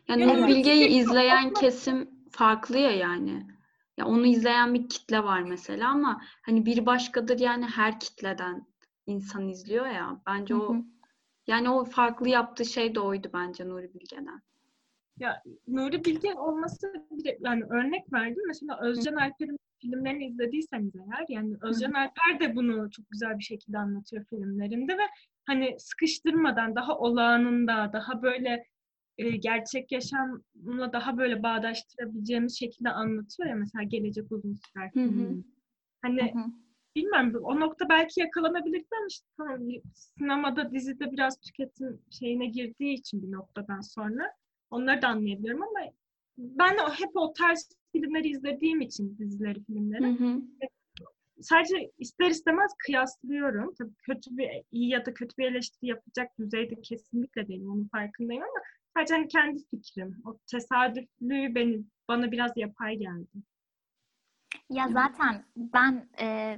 Yani 0.07 0.23
evet. 0.23 0.35
Nuri 0.35 0.47
Bilge'yi 0.47 0.87
izleyen 0.87 1.53
kesim 1.53 2.09
farklı 2.31 2.77
ya 2.77 2.91
yani. 2.91 3.47
Ya 3.97 4.05
onu 4.05 4.25
izleyen 4.25 4.73
bir 4.73 4.89
kitle 4.89 5.23
var 5.23 5.41
mesela 5.41 5.89
ama 5.89 6.21
hani 6.41 6.65
bir 6.65 6.85
başkadır 6.85 7.39
yani 7.39 7.65
her 7.65 7.99
kitleden 7.99 8.67
insan 9.09 9.47
izliyor 9.47 9.87
ya. 9.87 10.21
Bence 10.27 10.55
o 10.55 10.75
yani 11.47 11.69
o 11.69 11.85
farklı 11.85 12.29
yaptığı 12.29 12.65
şey 12.65 12.95
de 12.95 12.99
oydu 12.99 13.29
bence 13.33 13.69
Nuri 13.69 13.93
Bilge'den. 13.93 14.41
Ya 15.19 15.43
Nuri 15.67 16.05
Bilge 16.05 16.33
olması 16.33 16.93
bir, 17.11 17.37
yani 17.39 17.63
örnek 17.63 18.13
verdim. 18.13 18.43
Mesela 18.47 18.79
Özcan 18.81 19.15
Alper'in 19.15 19.59
filmlerini 19.81 20.25
izlediyseniz 20.25 20.95
eğer 20.95 21.25
yani 21.29 21.55
Özcan 21.61 21.93
Alper 21.93 22.39
de 22.39 22.55
bunu 22.55 22.91
çok 22.91 23.09
güzel 23.09 23.37
bir 23.37 23.43
şekilde 23.43 23.77
anlatıyor 23.77 24.25
filmlerinde 24.25 24.97
ve 24.97 25.03
hani 25.45 25.75
sıkıştırmadan 25.79 26.75
daha 26.75 26.97
olağanında 26.97 27.89
daha 27.93 28.21
böyle 28.21 28.65
e, 29.17 29.29
gerçek 29.29 29.91
yaşamla 29.91 30.93
daha 30.93 31.17
böyle 31.17 31.43
bağdaştırabileceğimiz 31.43 32.59
şekilde 32.59 32.89
anlatıyor 32.89 33.49
ya 33.49 33.55
mesela 33.55 33.83
Gelecek 33.83 34.31
Uzun 34.31 34.53
Sürer 34.53 34.91
filmini. 34.91 35.43
Hani 36.01 36.33
Hı 36.33 36.39
hı. 36.39 36.45
Bilmem 36.99 37.33
o 37.43 37.59
nokta 37.59 37.89
belki 37.89 38.19
yakalanabilirdi 38.19 38.87
ama 38.97 39.07
işte 39.09 39.27
tamam, 39.37 39.59
sinemada 39.93 40.71
dizide 40.71 41.11
biraz 41.11 41.39
tüketim 41.39 42.01
şeyine 42.09 42.45
girdiği 42.45 42.93
için 42.93 43.23
bir 43.23 43.31
noktadan 43.31 43.81
sonra 43.81 44.33
onları 44.69 45.01
da 45.01 45.07
anlayabiliyorum 45.07 45.63
ama 45.63 45.79
ben 46.37 46.77
de 46.77 46.81
hep 46.81 47.09
o 47.15 47.33
tarz 47.33 47.69
filmleri 47.91 48.29
izlediğim 48.29 48.81
için 48.81 49.17
dizileri, 49.17 49.63
filmleri 49.63 50.19
Hı 50.19 50.25
hı. 50.25 50.41
sadece 51.41 51.91
ister 51.97 52.29
istemez 52.29 52.71
kıyaslıyorum. 52.85 53.73
Tabii 53.77 53.93
kötü 54.03 54.37
bir 54.37 54.49
iyi 54.71 54.89
ya 54.89 55.05
da 55.05 55.13
kötü 55.13 55.37
bir 55.37 55.51
eleştiri 55.51 55.89
yapacak 55.89 56.39
düzeyde 56.39 56.81
kesinlikle 56.81 57.47
değilim. 57.47 57.71
Onun 57.71 57.87
farkındayım 57.87 58.43
ama 58.43 58.63
sadece 58.97 59.13
hani 59.13 59.27
kendi 59.27 59.59
fikrim. 59.69 60.21
O 60.25 60.37
tesadüflüğü 60.51 61.55
beni 61.55 61.83
bana 62.07 62.31
biraz 62.31 62.51
yapay 62.55 62.97
geldi. 62.97 63.43
Ya 64.69 64.87
zaten 64.89 65.45
ben 65.55 66.09
e, 66.21 66.57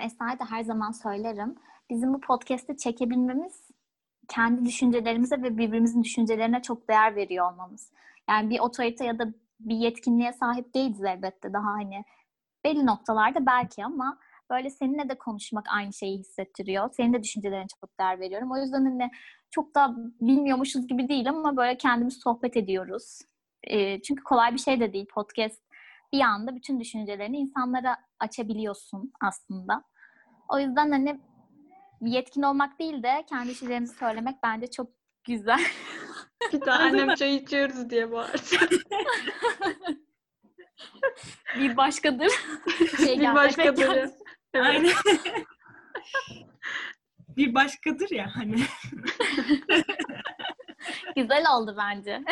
Esra'ya 0.00 0.38
da 0.38 0.50
her 0.50 0.62
zaman 0.62 0.90
söylerim. 0.92 1.54
Bizim 1.90 2.14
bu 2.14 2.20
podcast'i 2.20 2.76
çekebilmemiz 2.76 3.70
kendi 4.28 4.64
düşüncelerimize 4.64 5.42
ve 5.42 5.58
birbirimizin 5.58 6.02
düşüncelerine 6.02 6.62
çok 6.62 6.88
değer 6.88 7.16
veriyor 7.16 7.52
olmamız. 7.52 7.92
Yani 8.28 8.50
bir 8.50 8.58
otorite 8.60 9.04
ya 9.04 9.18
da 9.18 9.34
bir 9.60 9.76
yetkinliğe 9.76 10.32
sahip 10.32 10.74
değiliz 10.74 11.04
elbette. 11.04 11.52
Daha 11.52 11.72
hani 11.72 12.04
belli 12.64 12.86
noktalarda 12.86 13.46
belki 13.46 13.84
ama 13.84 14.18
böyle 14.50 14.70
seninle 14.70 15.08
de 15.08 15.18
konuşmak 15.18 15.66
aynı 15.72 15.92
şeyi 15.92 16.18
hissettiriyor. 16.18 16.90
Senin 16.92 17.12
de 17.12 17.22
düşüncelerine 17.22 17.66
çok 17.80 17.98
değer 17.98 18.20
veriyorum. 18.20 18.52
O 18.52 18.56
yüzden 18.56 18.84
hani 18.84 19.10
çok 19.50 19.74
da 19.74 19.96
bilmiyormuşuz 20.20 20.86
gibi 20.86 21.08
değil 21.08 21.28
ama 21.28 21.56
böyle 21.56 21.76
kendimiz 21.78 22.20
sohbet 22.20 22.56
ediyoruz. 22.56 23.20
E, 23.64 24.02
çünkü 24.02 24.22
kolay 24.24 24.52
bir 24.52 24.58
şey 24.58 24.80
de 24.80 24.92
değil 24.92 25.06
podcast. 25.06 25.62
Bir 26.12 26.20
anda 26.20 26.56
bütün 26.56 26.80
düşüncelerini 26.80 27.38
insanlara 27.38 27.96
açabiliyorsun 28.18 29.12
aslında. 29.20 29.84
O 30.48 30.58
yüzden 30.58 30.90
hani 30.90 31.20
yetkin 32.00 32.42
olmak 32.42 32.78
değil 32.78 33.02
de 33.02 33.24
kendi 33.28 33.50
düşüncelerimizi 33.50 33.94
söylemek 33.94 34.36
bence 34.42 34.66
çok 34.70 34.90
güzel. 35.24 35.60
Bir 36.52 36.60
daha 36.66 36.78
annem 36.78 37.14
çay 37.14 37.36
içiyoruz 37.36 37.90
diye 37.90 38.12
bağırdı. 38.12 38.68
bir 41.58 41.76
başkadır. 41.76 42.32
Şey 43.04 43.20
bir 43.20 43.34
başkadır. 43.34 43.88
Evet. 43.88 44.14
Aynen. 44.54 44.92
bir 47.28 47.54
başkadır 47.54 48.10
ya 48.10 48.30
hani. 48.34 48.62
Güzel 51.16 51.44
oldu 51.56 51.74
bence. 51.78 52.22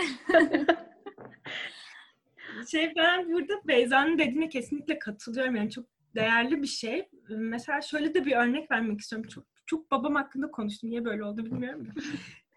Şey 2.70 2.92
ben 2.96 3.32
burada 3.32 3.52
Beyza'nın 3.68 4.18
dediğine 4.18 4.48
kesinlikle 4.48 4.98
katılıyorum. 4.98 5.56
Yani 5.56 5.70
çok 5.70 5.86
değerli 6.14 6.62
bir 6.62 6.66
şey. 6.66 7.08
Mesela 7.28 7.80
şöyle 7.80 8.14
de 8.14 8.24
bir 8.24 8.36
örnek 8.36 8.70
vermek 8.70 9.00
istiyorum. 9.00 9.28
Çok 9.28 9.44
çok 9.66 9.90
babam 9.90 10.14
hakkında 10.14 10.50
konuştum. 10.50 10.90
Niye 10.90 11.04
böyle 11.04 11.24
oldu 11.24 11.44
bilmiyorum 11.44 11.86
da. 11.86 11.90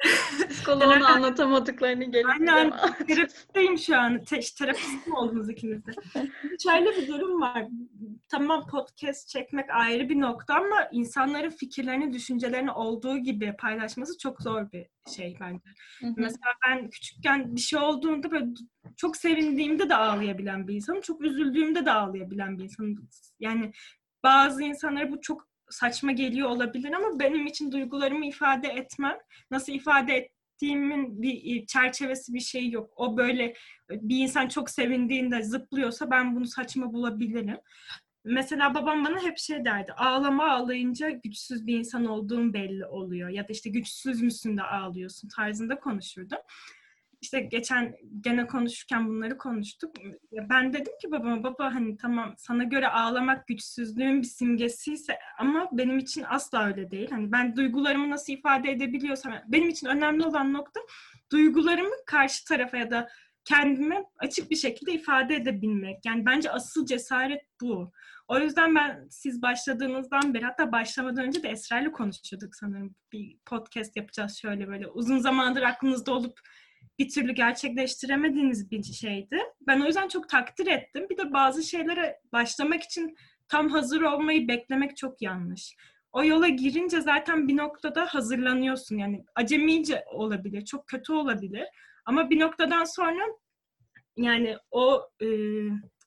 Psikoloğun 0.49 1.01
anlatamadıklarını 1.01 2.03
gelip 2.03 2.29
Aynen. 2.29 2.73
Terapisteyim 3.07 3.77
şu 3.77 3.97
an. 3.97 4.23
Te- 4.23 4.39
terapist 4.57 5.07
mi 5.07 5.15
oldunuz 5.15 5.49
ikiniz 5.49 5.85
de? 5.85 5.91
Şöyle 6.63 6.89
bir 6.97 7.07
durum 7.07 7.41
var. 7.41 7.67
Tamam 8.29 8.67
podcast 8.67 9.29
çekmek 9.29 9.69
ayrı 9.69 10.09
bir 10.09 10.19
nokta 10.19 10.55
ama 10.55 10.87
insanların 10.91 11.49
fikirlerini, 11.49 12.13
düşüncelerini 12.13 12.71
olduğu 12.71 13.17
gibi 13.17 13.55
paylaşması 13.59 14.17
çok 14.17 14.41
zor 14.41 14.71
bir 14.71 14.87
şey 15.15 15.37
bence. 15.41 15.69
Mesela 16.01 16.53
ben 16.67 16.89
küçükken 16.89 17.55
bir 17.55 17.61
şey 17.61 17.79
olduğunda 17.79 18.31
böyle 18.31 18.45
çok 18.97 19.17
sevindiğimde 19.17 19.89
de 19.89 19.95
ağlayabilen 19.95 20.67
bir 20.67 20.75
insanım. 20.75 21.01
Çok 21.01 21.21
üzüldüğümde 21.21 21.85
de 21.85 21.91
ağlayabilen 21.91 22.57
bir 22.57 22.63
insanım. 22.63 23.09
Yani 23.39 23.71
bazı 24.23 24.63
insanlara 24.63 25.11
bu 25.11 25.21
çok 25.21 25.47
saçma 25.69 26.11
geliyor 26.11 26.49
olabilir 26.49 26.93
ama 26.93 27.19
benim 27.19 27.47
için 27.47 27.71
duygularımı 27.71 28.25
ifade 28.25 28.67
etmem. 28.67 29.17
Nasıl 29.51 29.73
ifade 29.73 30.13
ettiğimin 30.13 31.21
bir 31.21 31.65
çerçevesi 31.65 32.33
bir 32.33 32.39
şey 32.39 32.69
yok. 32.69 32.93
O 32.95 33.17
böyle 33.17 33.53
bir 33.89 34.17
insan 34.17 34.47
çok 34.47 34.69
sevindiğinde 34.69 35.43
zıplıyorsa 35.43 36.11
ben 36.11 36.35
bunu 36.35 36.45
saçma 36.45 36.93
bulabilirim. 36.93 37.57
Mesela 38.23 38.73
babam 38.73 39.05
bana 39.05 39.23
hep 39.23 39.37
şey 39.37 39.65
derdi. 39.65 39.93
Ağlama 39.93 40.51
ağlayınca 40.51 41.09
güçsüz 41.09 41.67
bir 41.67 41.77
insan 41.77 42.05
olduğun 42.05 42.53
belli 42.53 42.85
oluyor. 42.85 43.29
Ya 43.29 43.47
da 43.47 43.51
işte 43.51 43.69
güçsüz 43.69 44.21
müsün 44.21 44.57
de 44.57 44.63
ağlıyorsun 44.63 45.29
tarzında 45.29 45.79
konuşurdu. 45.79 46.35
İşte 47.21 47.39
geçen 47.39 47.95
gene 48.21 48.47
konuşurken 48.47 49.07
bunları 49.07 49.37
konuştuk. 49.37 49.95
Ben 50.31 50.73
dedim 50.73 50.93
ki 51.01 51.11
babama 51.11 51.43
baba 51.43 51.75
hani 51.75 51.97
tamam 51.97 52.33
sana 52.37 52.63
göre 52.63 52.87
ağlamak 52.87 53.47
güçsüzlüğün 53.47 54.21
bir 54.21 54.27
simgesiyse 54.27 55.19
ama 55.39 55.69
benim 55.71 55.97
için 55.97 56.25
asla 56.29 56.65
öyle 56.65 56.91
değil. 56.91 57.11
Hani 57.11 57.31
ben 57.31 57.55
duygularımı 57.55 58.09
nasıl 58.09 58.33
ifade 58.33 58.71
edebiliyorsam 58.71 59.33
benim 59.47 59.69
için 59.69 59.87
önemli 59.87 60.25
olan 60.25 60.53
nokta 60.53 60.79
duygularımı 61.31 61.95
karşı 62.05 62.45
tarafa 62.45 62.77
ya 62.77 62.91
da 62.91 63.09
kendime 63.45 64.03
açık 64.17 64.51
bir 64.51 64.55
şekilde 64.55 64.93
ifade 64.93 65.35
edebilmek. 65.35 66.05
Yani 66.05 66.25
bence 66.25 66.51
asıl 66.51 66.85
cesaret 66.85 67.41
bu. 67.61 67.91
O 68.27 68.39
yüzden 68.39 68.75
ben 68.75 69.07
siz 69.09 69.41
başladığınızdan 69.41 70.33
beri 70.33 70.45
hatta 70.45 70.71
başlamadan 70.71 71.25
önce 71.25 71.43
de 71.43 71.49
Esra'yla 71.49 71.91
konuşuyorduk 71.91 72.55
sanırım. 72.55 72.95
Bir 73.11 73.37
podcast 73.45 73.95
yapacağız 73.97 74.37
şöyle 74.37 74.67
böyle. 74.67 74.87
Uzun 74.87 75.17
zamandır 75.17 75.61
aklınızda 75.61 76.13
olup 76.13 76.39
bir 77.01 77.09
türlü 77.09 77.33
gerçekleştiremediğiniz 77.33 78.71
bir 78.71 78.83
şeydi. 78.83 79.37
Ben 79.67 79.81
o 79.81 79.85
yüzden 79.85 80.07
çok 80.07 80.29
takdir 80.29 80.67
ettim. 80.67 81.07
Bir 81.09 81.17
de 81.17 81.33
bazı 81.33 81.63
şeylere 81.63 82.19
başlamak 82.33 82.83
için 82.83 83.15
tam 83.47 83.69
hazır 83.69 84.01
olmayı 84.01 84.47
beklemek 84.47 84.97
çok 84.97 85.21
yanlış. 85.21 85.75
O 86.11 86.23
yola 86.23 86.47
girince 86.47 87.01
zaten 87.01 87.47
bir 87.47 87.57
noktada 87.57 88.05
hazırlanıyorsun. 88.05 88.97
Yani 88.97 89.25
acemice 89.35 90.03
olabilir, 90.11 90.65
çok 90.65 90.87
kötü 90.87 91.13
olabilir. 91.13 91.67
Ama 92.05 92.29
bir 92.29 92.39
noktadan 92.39 92.83
sonra 92.83 93.21
yani 94.17 94.57
o 94.71 95.09
e, 95.21 95.27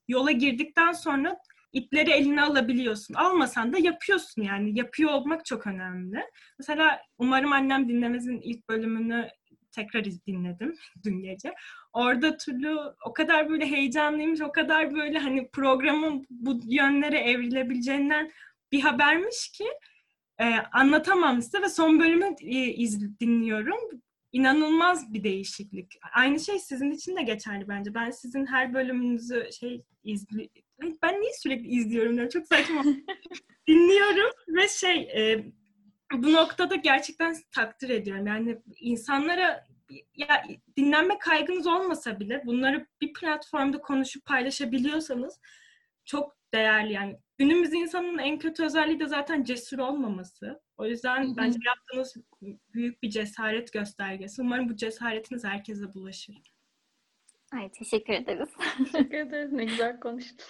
yola 0.09 0.31
girdikten 0.31 0.93
sonra 0.93 1.37
ipleri 1.73 2.11
eline 2.11 2.43
alabiliyorsun. 2.43 3.15
Almasan 3.15 3.73
da 3.73 3.79
yapıyorsun 3.79 4.43
yani. 4.43 4.79
Yapıyor 4.79 5.11
olmak 5.11 5.45
çok 5.45 5.67
önemli. 5.67 6.25
Mesela 6.59 7.01
umarım 7.19 7.53
annem 7.53 7.89
dinlemezin 7.89 8.41
ilk 8.41 8.69
bölümünü 8.69 9.29
tekrar 9.75 10.05
dinledim 10.05 10.75
dün 11.05 11.23
gece. 11.23 11.55
Orada 11.93 12.37
türlü 12.37 12.77
o 13.07 13.13
kadar 13.13 13.49
böyle 13.49 13.67
heyecanlıymış, 13.67 14.41
o 14.41 14.53
kadar 14.53 14.95
böyle 14.95 15.19
hani 15.19 15.51
programın 15.51 16.27
bu 16.31 16.61
yönlere 16.65 17.19
evrilebileceğinden 17.19 18.33
bir 18.73 18.81
habermiş 18.81 19.49
ki 19.49 19.65
e, 20.41 20.45
anlatamam 20.73 21.43
size 21.43 21.63
ve 21.63 21.69
son 21.69 22.01
bölümü 22.01 22.35
e, 22.41 22.73
iz, 22.73 23.21
dinliyorum. 23.21 23.81
İnanılmaz 24.33 25.15
bir 25.15 25.25
değişiklik. 25.25 25.99
Aynı 26.15 26.41
şey 26.41 26.59
sizin 26.59 26.91
için 26.91 27.17
de 27.17 27.23
geçerli 27.23 27.69
bence. 27.69 27.95
Ben 27.95 28.11
sizin 28.11 28.47
her 28.47 28.75
bölümünüzü 28.75 29.49
şey 29.61 29.83
izli 30.05 30.51
ben 31.03 31.21
niye 31.21 31.33
sürekli 31.33 31.69
izliyorum 31.69 32.13
diyorum. 32.13 32.31
Çok 32.31 32.47
saçma. 32.47 32.85
Dinliyorum 33.69 34.31
ve 34.49 34.69
şey 34.69 35.01
e, 35.01 35.45
bu 36.23 36.33
noktada 36.33 36.75
gerçekten 36.75 37.37
takdir 37.51 37.89
ediyorum. 37.89 38.27
Yani 38.27 38.63
insanlara 38.81 39.67
ya 40.15 40.43
dinlenme 40.77 41.19
kaygınız 41.19 41.67
olmasa 41.67 42.21
bile 42.21 42.43
bunları 42.47 42.87
bir 43.01 43.13
platformda 43.13 43.81
konuşup 43.81 44.25
paylaşabiliyorsanız 44.25 45.41
çok 46.05 46.37
değerli 46.55 46.93
yani. 46.93 47.19
Günümüz 47.39 47.73
insanının 47.73 48.19
en 48.19 48.39
kötü 48.39 48.65
özelliği 48.65 49.01
de 49.01 49.07
zaten 49.07 49.45
cesur 49.45 49.79
olmaması. 49.79 50.63
O 50.77 50.87
yüzden 50.87 51.25
Hı-hı. 51.25 51.37
bence 51.37 51.59
yaptığınız 51.67 52.17
büyük 52.75 53.03
bir 53.03 53.11
cesaret 53.11 53.73
göstergesi. 53.73 54.43
Umarım 54.43 54.69
bu 54.69 54.77
cesaretiniz 54.77 55.45
herkese 55.45 55.95
bulaşır. 55.95 56.37
Ay 57.53 57.71
teşekkür 57.71 58.13
ederiz. 58.13 58.49
Teşekkür 58.79 59.19
ederiz. 59.19 59.53
Ne 59.53 59.65
güzel 59.65 60.01
konuştun. 60.01 60.47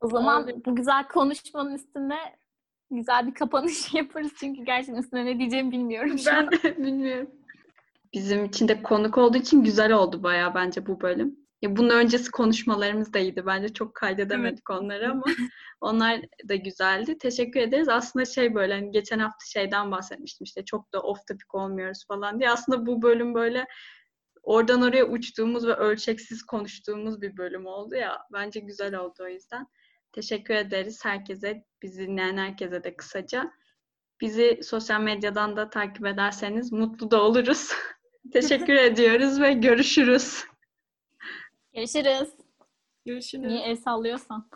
O 0.00 0.08
zaman 0.08 0.62
bu 0.64 0.76
güzel 0.76 1.08
konuşmanın 1.08 1.74
üstüne 1.74 2.36
güzel 2.90 3.26
bir 3.26 3.34
kapanış 3.34 3.94
yaparız 3.94 4.32
çünkü 4.40 4.64
gerçekten 4.64 5.02
üstüne 5.02 5.24
ne 5.24 5.38
diyeceğimi 5.38 5.72
bilmiyorum. 5.72 6.18
Şu 6.18 6.26
ben 6.26 6.50
de 6.50 6.76
bilmiyorum. 6.78 7.30
Bizim 8.14 8.44
için 8.44 8.68
de 8.68 8.82
konuk 8.82 9.18
olduğu 9.18 9.38
için 9.38 9.64
güzel 9.64 9.92
oldu 9.92 10.22
bayağı 10.22 10.54
bence 10.54 10.86
bu 10.86 11.00
bölüm. 11.00 11.36
Ya 11.62 11.76
bunun 11.76 11.90
öncesi 11.90 12.30
konuşmalarımız 12.30 13.12
da 13.12 13.18
iyiydi. 13.18 13.46
Bence 13.46 13.68
çok 13.68 13.94
kaydedemedik 13.94 14.64
evet. 14.70 14.80
onları 14.80 15.10
ama 15.10 15.24
onlar 15.80 16.20
da 16.48 16.54
güzeldi. 16.54 17.18
Teşekkür 17.18 17.60
ederiz. 17.60 17.88
Aslında 17.88 18.24
şey 18.24 18.54
böyle 18.54 18.74
hani 18.74 18.90
geçen 18.90 19.18
hafta 19.18 19.46
şeyden 19.46 19.90
bahsetmiştim 19.90 20.44
işte 20.44 20.64
çok 20.64 20.92
da 20.92 21.00
off 21.00 21.26
topic 21.26 21.46
olmuyoruz 21.52 22.04
falan 22.08 22.40
diye. 22.40 22.50
Aslında 22.50 22.86
bu 22.86 23.02
bölüm 23.02 23.34
böyle 23.34 23.66
oradan 24.42 24.82
oraya 24.82 25.06
uçtuğumuz 25.06 25.66
ve 25.66 25.74
ölçeksiz 25.74 26.42
konuştuğumuz 26.42 27.22
bir 27.22 27.36
bölüm 27.36 27.66
oldu 27.66 27.94
ya. 27.94 28.18
Bence 28.32 28.60
güzel 28.60 28.94
oldu 28.94 29.14
o 29.20 29.28
yüzden. 29.28 29.66
Teşekkür 30.16 30.54
ederiz 30.54 31.04
herkese, 31.04 31.64
bizi 31.82 32.06
dinleyen 32.06 32.36
herkese 32.36 32.84
de 32.84 32.96
kısaca. 32.96 33.52
Bizi 34.20 34.60
sosyal 34.62 35.00
medyadan 35.00 35.56
da 35.56 35.70
takip 35.70 36.06
ederseniz 36.06 36.72
mutlu 36.72 37.10
da 37.10 37.22
oluruz. 37.22 37.72
Teşekkür 38.32 38.74
ediyoruz 38.74 39.40
ve 39.40 39.52
görüşürüz. 39.52 40.44
Görüşürüz. 41.74 42.28
Görüşürüz. 43.04 43.46
Niye 43.46 43.60
el 43.60 43.76
sallıyorsan. 43.76 44.50